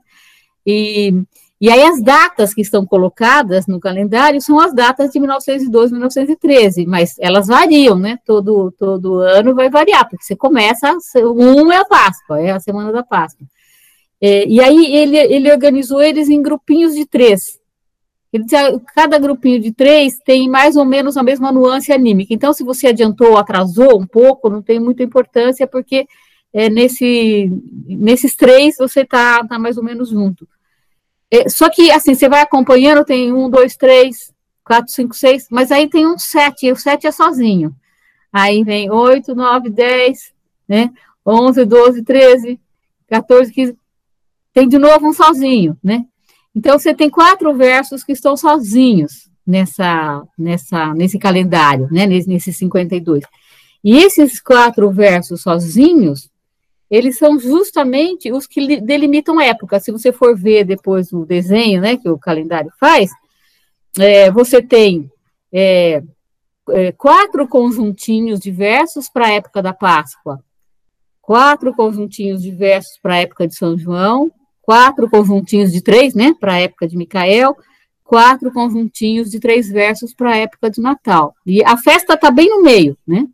[0.64, 1.22] E,
[1.58, 6.84] e aí as datas que estão colocadas no calendário são as datas de 1912, 1913,
[6.84, 8.18] mas elas variam, né?
[8.26, 12.92] Todo, todo ano vai variar, porque você começa, um é a Páscoa, é a semana
[12.92, 13.46] da Páscoa.
[14.20, 17.58] É, e aí ele, ele organizou eles em grupinhos de três.
[18.30, 22.34] Ele dizia, cada grupinho de três tem mais ou menos a mesma nuance anímica.
[22.34, 26.06] Então, se você adiantou ou atrasou um pouco, não tem muita importância, porque
[26.52, 27.50] é, nesse,
[27.86, 30.46] nesses três você está tá mais ou menos junto.
[31.30, 34.32] É, só que, assim, você vai acompanhando, tem um, dois, três,
[34.64, 37.74] quatro, cinco, seis, mas aí tem um sete, e o sete é sozinho.
[38.32, 40.32] Aí vem oito, nove, dez,
[40.68, 40.90] né?
[41.24, 42.60] Onze, doze, treze,
[43.08, 43.76] 14, 15.
[44.52, 46.04] Tem de novo um sozinho, né?
[46.54, 52.06] Então, você tem quatro versos que estão sozinhos nessa, nessa, nesse calendário, né?
[52.06, 53.24] Nesse, nesse 52.
[53.84, 56.30] E esses quatro versos sozinhos,
[56.90, 59.80] eles são justamente os que delimitam época.
[59.80, 63.10] Se você for ver depois o desenho, né, que o calendário faz,
[63.98, 65.10] é, você tem
[65.52, 66.02] é,
[66.70, 70.40] é, quatro conjuntinhos diversos para a época da Páscoa,
[71.20, 74.30] quatro conjuntinhos diversos para a época de São João,
[74.62, 77.56] quatro conjuntinhos de três, né, para a época de Micael,
[78.04, 81.34] quatro conjuntinhos de três versos para a época de Natal.
[81.44, 83.26] E a festa está bem no meio, né?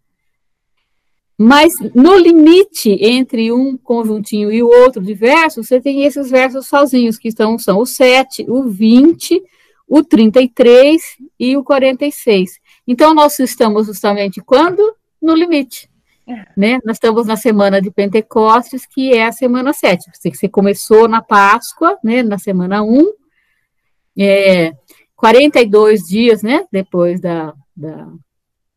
[1.38, 6.66] Mas no limite entre um conjuntinho e o outro de versos, você tem esses versos
[6.66, 9.42] sozinhos, que são, são o 7, o 20,
[9.88, 11.02] o 33
[11.38, 12.60] e o 46.
[12.86, 14.94] Então, nós estamos justamente quando?
[15.20, 15.90] No limite.
[16.56, 16.78] Né?
[16.84, 20.10] Nós estamos na semana de Pentecostes, que é a semana 7.
[20.14, 23.06] Você começou na Páscoa, né, na semana 1,
[24.18, 24.72] é,
[25.16, 28.08] 42 dias né, depois da, da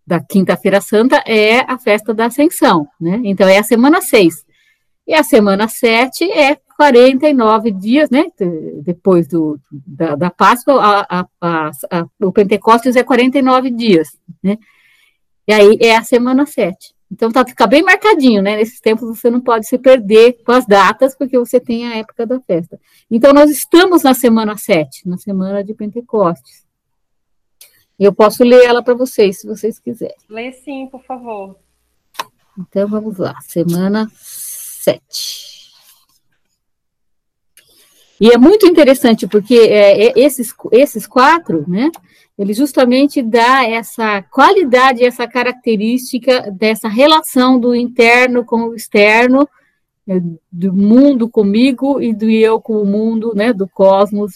[0.06, 3.22] da Quinta-feira Santa é a festa da Ascensão, né?
[3.24, 4.46] Então é a semana 6.
[5.08, 8.26] E a semana 7 é 49 dias, né?
[8.84, 14.10] Depois do, da, da Páscoa, a, a, a, o Pentecostes é 49 dias,
[14.44, 14.58] né?
[15.48, 16.94] E aí é a semana 7.
[17.12, 18.58] Então tá, fica bem marcadinho, né?
[18.58, 22.26] Nesses tempos você não pode se perder com as datas, porque você tem a época
[22.26, 22.80] da festa.
[23.10, 26.65] Então nós estamos na semana 7, na semana de Pentecostes.
[28.00, 30.16] Eu posso ler ela para vocês, se vocês quiserem.
[30.30, 31.58] Lê sim, por favor.
[32.58, 35.46] Então vamos lá, semana 7.
[38.20, 41.90] E é muito interessante, porque é, é, esses, esses quatro, né,
[42.38, 49.48] ele justamente dá essa qualidade, essa característica dessa relação do interno com o externo,
[50.08, 50.22] é,
[50.52, 54.34] do mundo comigo e do eu com o mundo, né, do cosmos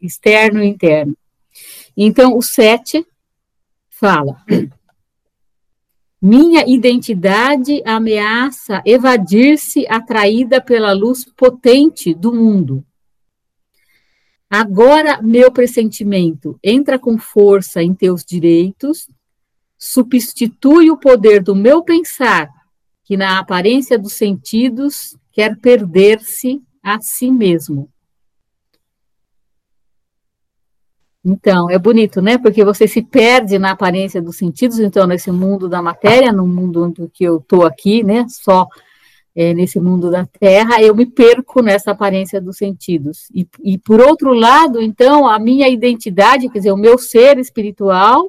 [0.00, 1.14] externo e interno.
[1.96, 3.06] Então, o 7
[3.88, 4.36] fala:
[6.20, 12.84] Minha identidade ameaça evadir-se atraída pela luz potente do mundo.
[14.50, 19.08] Agora, meu pressentimento entra com força em teus direitos,
[19.76, 22.48] substitui o poder do meu pensar,
[23.04, 27.90] que na aparência dos sentidos quer perder-se a si mesmo.
[31.24, 32.36] Então, é bonito, né?
[32.36, 37.10] Porque você se perde na aparência dos sentidos, então, nesse mundo da matéria, no mundo
[37.12, 38.26] que eu estou aqui, né?
[38.28, 38.68] Só
[39.34, 43.30] é, nesse mundo da Terra, eu me perco nessa aparência dos sentidos.
[43.34, 48.28] E, e, por outro lado, então, a minha identidade, quer dizer, o meu ser espiritual,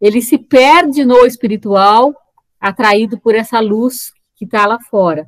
[0.00, 2.14] ele se perde no espiritual,
[2.58, 5.26] atraído por essa luz que está lá fora.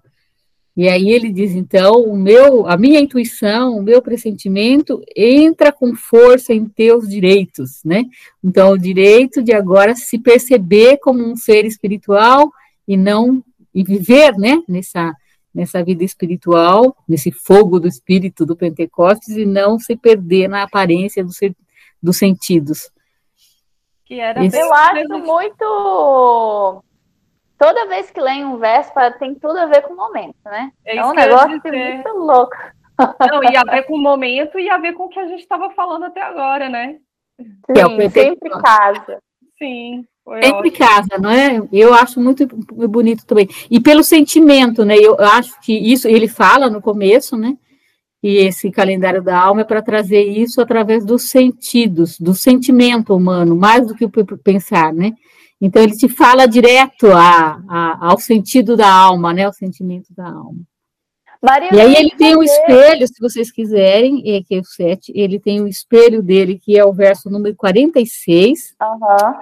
[0.74, 5.94] E aí ele diz, então, o meu, a minha intuição, o meu pressentimento entra com
[5.94, 8.04] força em teus direitos, né?
[8.42, 12.50] Então, o direito de agora se perceber como um ser espiritual
[12.88, 13.44] e não
[13.74, 15.14] e viver, né, nessa
[15.54, 21.22] nessa vida espiritual, nesse fogo do espírito do Pentecostes e não se perder na aparência
[21.22, 21.54] do ser,
[22.02, 22.90] dos sentidos.
[24.04, 24.58] Que era Esse...
[24.58, 26.82] eu acho muito
[27.62, 28.90] toda vez que leio um verso,
[29.20, 30.72] tem tudo a ver com o momento, né?
[30.84, 32.56] É, é um negócio muito louco.
[32.98, 35.40] Não, e a ver com o momento e a ver com o que a gente
[35.40, 36.96] estava falando até agora, né?
[37.40, 39.18] Sim, é sempre casa.
[39.58, 40.04] Sim.
[40.42, 40.78] Sempre ótimo.
[40.78, 41.62] casa, não é?
[41.72, 43.48] Eu acho muito bonito também.
[43.70, 44.96] E pelo sentimento, né?
[44.96, 47.56] Eu acho que isso, ele fala no começo, né?
[48.22, 53.56] e esse calendário da alma é para trazer isso através dos sentidos, do sentimento humano,
[53.56, 55.12] mais do que o pensar, né?
[55.62, 59.44] Então ele te fala direto a, a, ao sentido da alma, né?
[59.44, 60.60] Ao sentimento da alma.
[61.40, 65.12] Maria, e aí ele tem um espelho, se vocês quiserem, é que é o 7,
[65.14, 68.74] ele tem o um espelho dele, que é o verso número 46.
[68.80, 69.34] Uhum.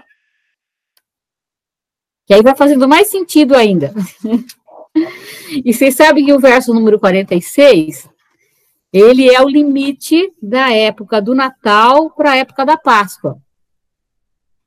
[2.26, 3.92] Que aí vai fazendo mais sentido ainda.
[5.64, 8.08] e vocês sabem que o verso número 46
[8.92, 13.38] ele é o limite da época do Natal para a época da Páscoa.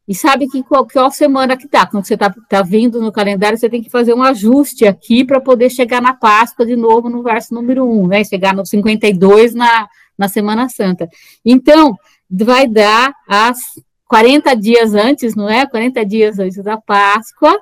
[0.08, 1.86] E sabe que qual, qual semana que tá?
[1.86, 5.40] Quando você está tá vindo no calendário, você tem que fazer um ajuste aqui para
[5.40, 8.24] poder chegar na Páscoa de novo no verso número 1, né?
[8.24, 9.88] Chegar no 52 na,
[10.18, 11.08] na Semana Santa.
[11.46, 11.96] Então,
[12.30, 13.60] vai dar as
[14.08, 15.66] 40 dias antes, não é?
[15.66, 17.58] 40 dias antes da Páscoa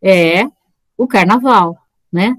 [0.00, 0.44] é
[0.96, 1.76] o carnaval,
[2.12, 2.36] né?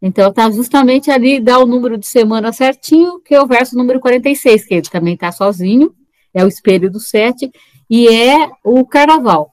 [0.00, 4.00] Então, está justamente ali, dá o número de semana certinho, que é o verso número
[4.00, 5.94] 46, que ele também está sozinho,
[6.32, 7.50] é o espelho do sete,
[7.88, 9.52] e é o carnaval,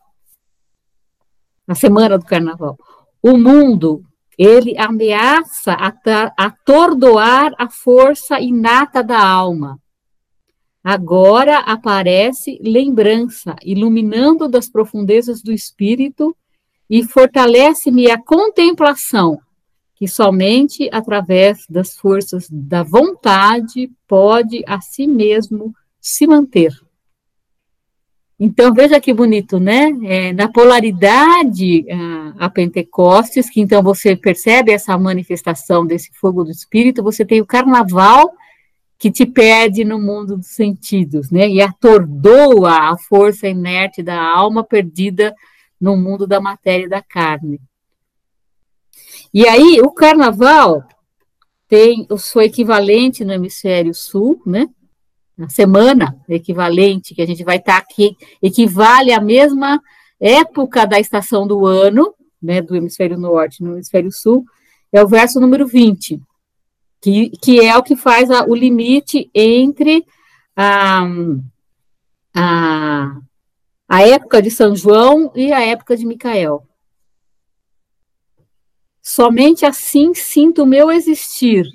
[1.68, 2.78] a semana do carnaval.
[3.22, 4.04] O mundo,
[4.38, 5.76] ele ameaça
[6.38, 9.80] atordoar a força inata da alma.
[10.84, 16.36] Agora aparece lembrança, iluminando das profundezas do espírito
[16.90, 19.40] e fortalece-me a contemplação
[20.02, 26.72] que somente através das forças da vontade pode a si mesmo se manter.
[28.44, 29.92] Então, veja que bonito, né?
[30.04, 36.50] É, na polaridade a, a, Pentecostes, que então você percebe essa manifestação desse fogo do
[36.50, 38.34] Espírito, você tem o carnaval
[38.98, 41.48] que te perde no mundo dos sentidos, né?
[41.48, 45.36] E atordoa a força inerte da alma perdida
[45.80, 47.62] no mundo da matéria e da carne.
[49.32, 50.84] E aí, o carnaval
[51.68, 54.68] tem o seu equivalente no hemisfério sul, né?
[55.42, 59.82] A semana equivalente, que a gente vai estar tá aqui, equivale à mesma
[60.20, 64.46] época da estação do ano, né, do hemisfério norte no hemisfério sul,
[64.92, 66.22] é o verso número 20,
[67.02, 70.06] que, que é o que faz a, o limite entre
[70.56, 71.08] a,
[72.36, 73.18] a,
[73.88, 76.68] a época de São João e a época de Micael.
[79.02, 81.66] Somente assim sinto o meu existir,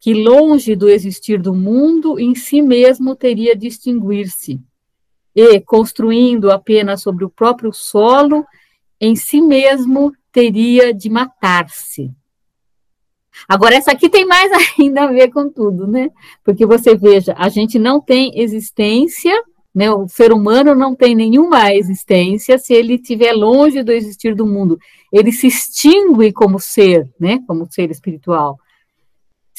[0.00, 4.58] que longe do existir do mundo, em si mesmo teria de extinguir-se,
[5.34, 8.44] e, construindo apenas sobre o próprio solo,
[9.00, 12.10] em si mesmo teria de matar-se.
[13.48, 16.10] Agora, essa aqui tem mais ainda a ver com tudo, né?
[16.42, 19.32] Porque você veja, a gente não tem existência
[19.74, 19.90] né?
[19.90, 24.78] O ser humano não tem nenhuma existência se ele estiver longe do existir do mundo.
[25.12, 27.40] Ele se extingue como ser, né?
[27.46, 28.58] como ser espiritual.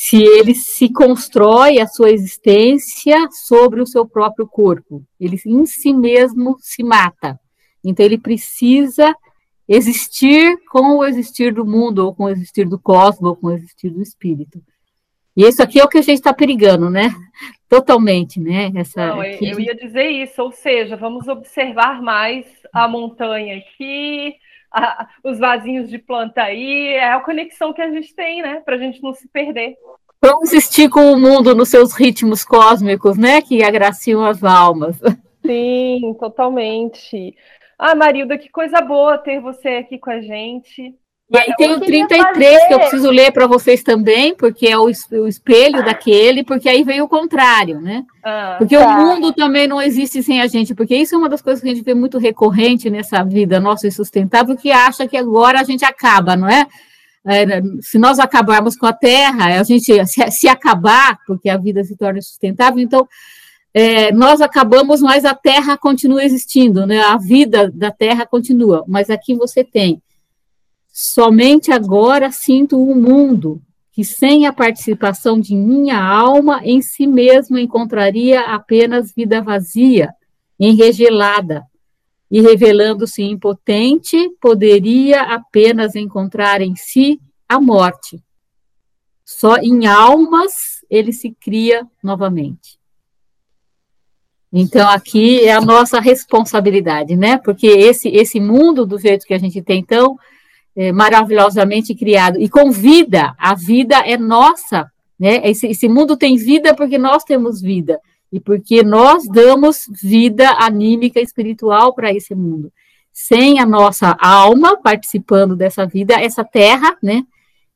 [0.03, 5.93] Se ele se constrói a sua existência sobre o seu próprio corpo, ele em si
[5.93, 7.39] mesmo se mata.
[7.85, 9.15] Então ele precisa
[9.69, 13.51] existir com o existir do mundo, ou com o existir do cosmos, ou com o
[13.51, 14.59] existir do espírito.
[15.37, 17.11] E isso aqui é o que a gente está perigando, né?
[17.69, 18.71] Totalmente, né?
[18.75, 24.33] Essa, Não, eu ia dizer isso, ou seja, vamos observar mais a montanha aqui,
[24.71, 28.61] a, os vasinhos de planta aí, é a conexão que a gente tem, né?
[28.61, 29.75] Para a gente não se perder.
[30.23, 33.41] Vamos existir com o mundo nos seus ritmos cósmicos, né?
[33.41, 34.95] Que agraciam as almas.
[35.43, 37.35] Sim, totalmente.
[37.77, 40.93] Ah, Marilda, que coisa boa ter você aqui com a gente.
[41.33, 42.67] E aí tem o 33 fazer...
[42.67, 45.81] que eu preciso ler para vocês também, porque é o, o espelho ah.
[45.81, 48.03] daquele, porque aí vem o contrário, né?
[48.23, 48.85] Ah, porque tá.
[48.85, 51.69] o mundo também não existe sem a gente, porque isso é uma das coisas que
[51.69, 55.85] a gente vê muito recorrente nessa vida nossa insustentável, que acha que agora a gente
[55.85, 56.67] acaba, não é?
[57.25, 59.93] É se nós acabarmos com a Terra, a gente
[60.31, 63.07] se, acabar, porque a vida se torna insustentável, então
[63.73, 66.99] é, nós acabamos, mas a Terra continua existindo, né?
[67.01, 70.01] A vida da Terra continua, mas aqui você tem
[70.91, 73.61] Somente agora sinto um mundo
[73.93, 80.13] que, sem a participação de minha alma, em si mesmo encontraria apenas vida vazia,
[80.59, 81.63] enregelada,
[82.31, 88.23] e revelando-se impotente, poderia apenas encontrar em si a morte.
[89.25, 92.79] Só em almas ele se cria novamente.
[94.53, 97.37] Então, aqui é a nossa responsabilidade, né?
[97.37, 100.17] Porque esse, esse mundo, do jeito que a gente tem, então,
[100.75, 103.33] é, maravilhosamente criado e com vida.
[103.37, 105.41] A vida é nossa, né?
[105.49, 107.99] Esse, esse mundo tem vida porque nós temos vida
[108.31, 112.71] e porque nós damos vida anímica espiritual para esse mundo.
[113.11, 117.25] Sem a nossa alma participando dessa vida, essa terra, né?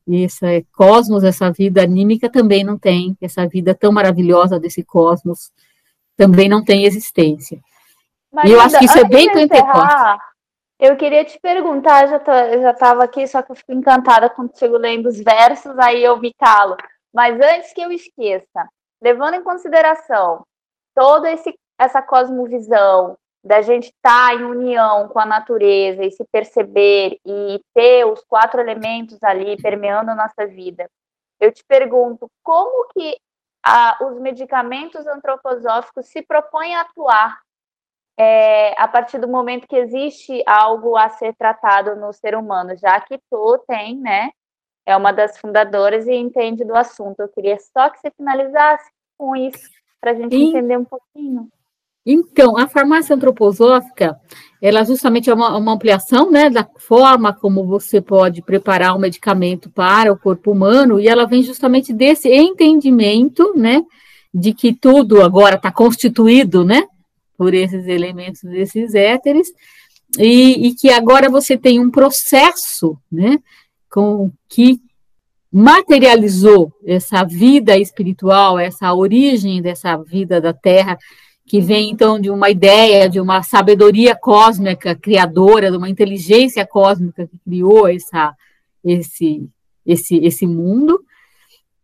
[0.08, 5.50] esse cosmos, essa vida anímica também não tem, essa vida tão maravilhosa desse cosmos
[6.16, 7.60] também não tem existência.
[8.32, 10.20] Mas, e eu acho que isso é bem Pentecostes.
[10.78, 14.56] Eu queria te perguntar, já, tô, já estava aqui, só que eu fico encantada quando
[14.58, 16.76] chego lendo os versos, aí eu me calo.
[17.12, 18.68] Mas antes que eu esqueça,
[19.00, 20.44] levando em consideração
[20.94, 23.16] toda esse, essa cosmovisão,
[23.46, 28.24] da gente estar tá em união com a natureza e se perceber e ter os
[28.24, 30.90] quatro elementos ali permeando a nossa vida.
[31.38, 33.16] Eu te pergunto, como que
[33.64, 37.38] a, os medicamentos antroposóficos se propõem a atuar
[38.18, 43.00] é, a partir do momento que existe algo a ser tratado no ser humano, já
[43.00, 44.30] que tu tem, né,
[44.86, 47.20] é uma das fundadoras e entende do assunto.
[47.20, 49.68] Eu queria só que você finalizasse com isso,
[50.00, 50.44] para a gente e...
[50.44, 51.48] entender um pouquinho.
[52.08, 54.16] Então, a farmácia antroposófica,
[54.62, 59.68] ela justamente é uma, uma, ampliação, né, da forma como você pode preparar um medicamento
[59.68, 63.82] para o corpo humano, e ela vem justamente desse entendimento, né,
[64.32, 66.84] de que tudo agora está constituído, né,
[67.36, 69.48] por esses elementos desses éteres,
[70.16, 73.36] e, e, que agora você tem um processo, né,
[73.90, 74.80] com que
[75.52, 80.98] materializou essa vida espiritual, essa origem dessa vida da Terra,
[81.46, 87.26] que vem então de uma ideia, de uma sabedoria cósmica criadora, de uma inteligência cósmica
[87.26, 88.34] que criou essa,
[88.84, 89.48] esse,
[89.86, 91.00] esse, esse mundo.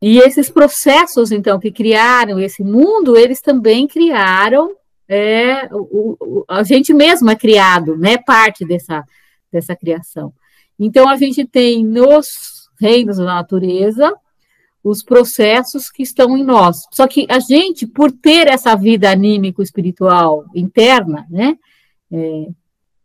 [0.03, 4.75] E esses processos, então, que criaram esse mundo, eles também criaram,
[5.09, 9.05] é, o, o, a gente mesmo é criado, né, parte dessa,
[9.51, 10.33] dessa criação.
[10.79, 14.13] Então, a gente tem nos reinos da natureza
[14.83, 16.83] os processos que estão em nós.
[16.91, 21.57] Só que a gente, por ter essa vida anímico-espiritual interna, né,
[22.11, 22.47] é,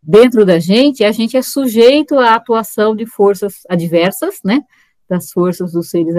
[0.01, 4.63] dentro da gente, a gente é sujeito à atuação de forças adversas, né,
[5.07, 6.15] das forças dos seres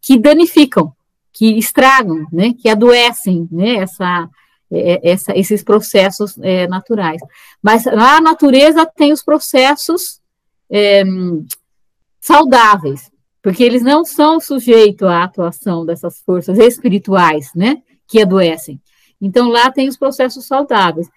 [0.00, 0.92] que danificam,
[1.32, 4.28] que estragam, né, que adoecem, né, essa,
[4.70, 7.20] é, essa, esses processos é, naturais.
[7.60, 10.19] Mas a natureza tem os processos
[10.70, 11.02] é,
[12.20, 13.10] saudáveis,
[13.42, 18.80] porque eles não são sujeitos à atuação dessas forças espirituais, né, que adoecem.
[19.20, 21.08] Então lá tem os processos saudáveis,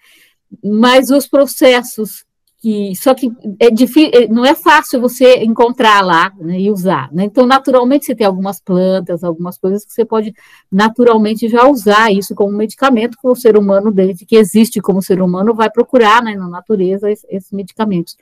[0.62, 2.24] mas os processos
[2.64, 7.12] que só que é difícil, é, não é fácil você encontrar lá né, e usar.
[7.12, 7.24] Né?
[7.24, 10.32] Então, naturalmente, você tem algumas plantas, algumas coisas que você pode
[10.72, 15.20] naturalmente já usar isso como medicamento que o ser humano, desde que existe como ser
[15.20, 18.16] humano, vai procurar né, na natureza esses, medicamentos.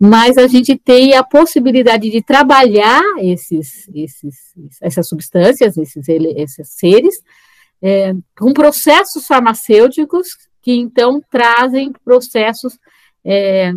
[0.00, 7.22] Mas a gente tem a possibilidade de trabalhar esses, esses, essas substâncias, esses, esses seres,
[7.82, 10.28] é, com processos farmacêuticos
[10.62, 12.78] que então trazem processos
[13.24, 13.72] é,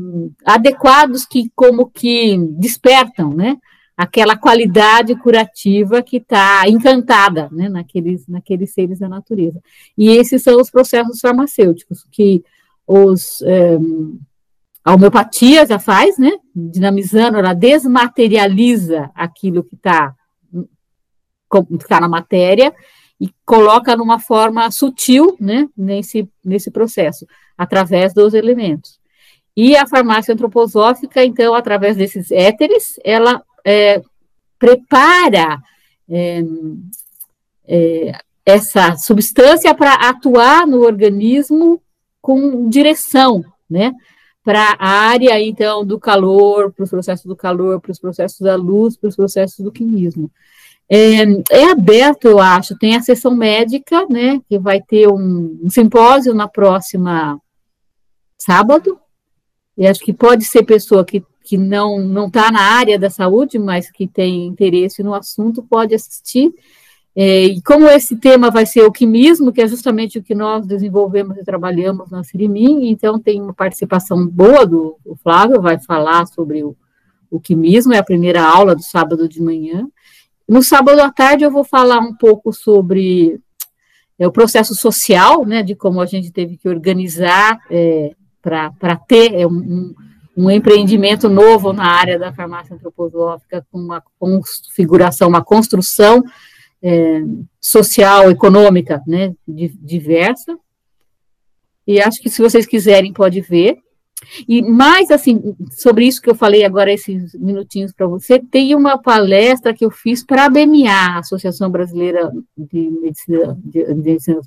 [0.46, 3.58] adequados que como que despertam, né?
[3.98, 7.70] Aquela qualidade curativa que está encantada, né?
[7.70, 9.62] Naqueles, naqueles seres da natureza.
[9.98, 12.44] E esses são os processos farmacêuticos que
[12.88, 13.78] os é,
[14.86, 16.32] a homeopatia já faz, né?
[16.56, 20.14] Dinamizando, ela desmaterializa aquilo que está
[21.88, 22.72] tá na matéria
[23.20, 25.68] e coloca numa forma sutil, né?
[25.76, 27.26] Nesse, nesse processo,
[27.58, 29.00] através dos elementos.
[29.56, 34.02] E a farmácia antroposófica, então, através desses éteres, ela é,
[34.60, 35.60] prepara
[36.10, 36.44] é,
[37.68, 38.12] é,
[38.46, 41.82] essa substância para atuar no organismo
[42.22, 43.94] com direção, né?
[44.44, 48.56] Para a área, então, do calor, para os processos do calor, para os processos da
[48.56, 50.30] luz, para os processos do quimismo.
[50.88, 55.70] É, é, aberto, eu acho, tem a sessão médica, né, que vai ter um, um
[55.70, 57.40] simpósio na próxima
[58.38, 59.00] sábado,
[59.78, 63.60] e acho que pode ser pessoa que, que não não está na área da saúde,
[63.60, 66.54] mas que tem interesse no assunto, pode assistir.
[67.18, 70.68] É, e como esse tema vai ser o quimismo, que é justamente o que nós
[70.68, 76.62] desenvolvemos e trabalhamos na Sirimim, então tem uma participação boa do Flávio, vai falar sobre
[76.62, 76.76] o,
[77.32, 79.88] o quimismo, é a primeira aula do sábado de manhã.
[80.48, 83.40] No sábado à tarde eu vou falar um pouco sobre
[84.20, 88.12] é, o processo social, né, de como a gente teve que organizar é,
[88.46, 89.96] para ter é, um,
[90.38, 96.24] um, empreendimento novo na área da farmácia antroposófica, com uma configuração, uma construção
[96.82, 97.24] é,
[97.60, 100.56] social, econômica, né, diversa.
[101.88, 103.80] E acho que se vocês quiserem, pode ver.
[104.48, 108.98] E mais assim, sobre isso que eu falei agora, esses minutinhos para você, tem uma
[108.98, 114.40] palestra que eu fiz para a BMA, Associação Brasileira de Medicina, de, de Medicina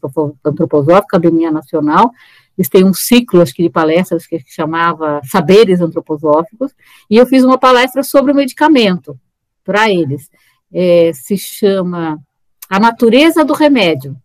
[0.44, 2.12] Antroposófica, a BMA Nacional,
[2.58, 6.74] eles têm um ciclo, acho que, de palestras que chamava Saberes Antroposóficos,
[7.08, 9.18] e eu fiz uma palestra sobre o medicamento,
[9.64, 10.28] para eles.
[10.72, 12.18] É, se chama
[12.68, 14.16] A Natureza do Remédio.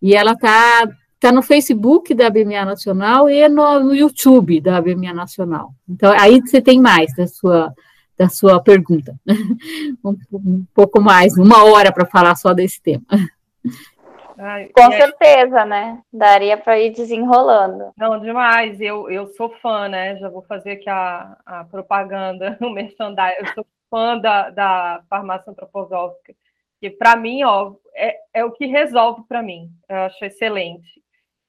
[0.00, 0.88] E ela está
[1.20, 5.74] tá no Facebook da BMA Nacional e no, no YouTube da BMA Nacional.
[5.86, 7.74] Então, aí você tem mais da sua,
[8.16, 9.14] da sua pergunta.
[10.02, 13.04] um, um pouco mais, uma hora para falar só desse tema.
[14.42, 16.02] Ai, Com certeza, né?
[16.10, 17.92] Daria para ir desenrolando.
[17.94, 18.80] Não, demais.
[18.80, 20.16] Eu, eu sou fã, né?
[20.16, 23.38] Já vou fazer aqui a, a propaganda, o merchandising.
[23.38, 26.34] Eu sou fã da, da farmácia antroposófica.
[26.80, 29.68] Que para mim, ó, é, é o que resolve para mim.
[29.86, 30.88] Eu acho excelente.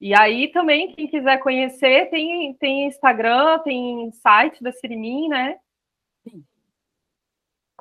[0.02, 5.56] E aí também, quem quiser conhecer, tem, tem Instagram, tem site da Sirimin, né?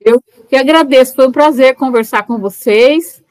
[0.00, 1.16] Eu que agradeço.
[1.16, 3.23] Foi um prazer conversar com vocês.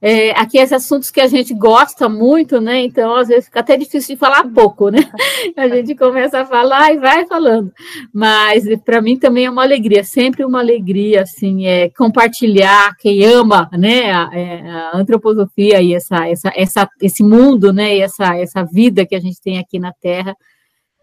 [0.00, 2.84] É, aqui esses assuntos que a gente gosta muito, né?
[2.84, 5.00] Então, às vezes fica até difícil de falar pouco, né?
[5.56, 7.72] A gente começa a falar e vai falando.
[8.14, 13.68] Mas para mim também é uma alegria, sempre uma alegria, assim, é compartilhar quem ama,
[13.72, 14.12] né?
[14.12, 17.96] A, é, a antroposofia e essa, essa, essa, esse mundo, né?
[17.96, 20.36] E essa, essa vida que a gente tem aqui na Terra,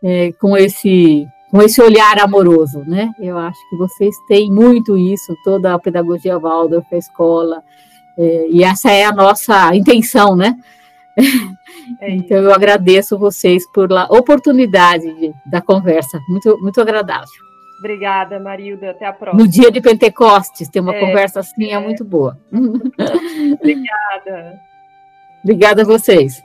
[0.02, 3.12] é, com esse com esse olhar amoroso, né?
[3.18, 7.64] Eu acho que vocês têm muito isso, toda a pedagogia Waldorf, a escola,
[8.18, 10.56] é, e essa é a nossa intenção, né?
[12.00, 17.46] É então eu agradeço vocês por a oportunidade de, da conversa, muito, muito agradável.
[17.80, 18.92] Obrigada, Marilda.
[18.92, 19.44] Até a próxima.
[19.44, 22.38] No dia de Pentecostes, ter uma é, conversa assim é, é muito boa.
[22.52, 24.60] Obrigada.
[25.44, 26.42] Obrigada a vocês.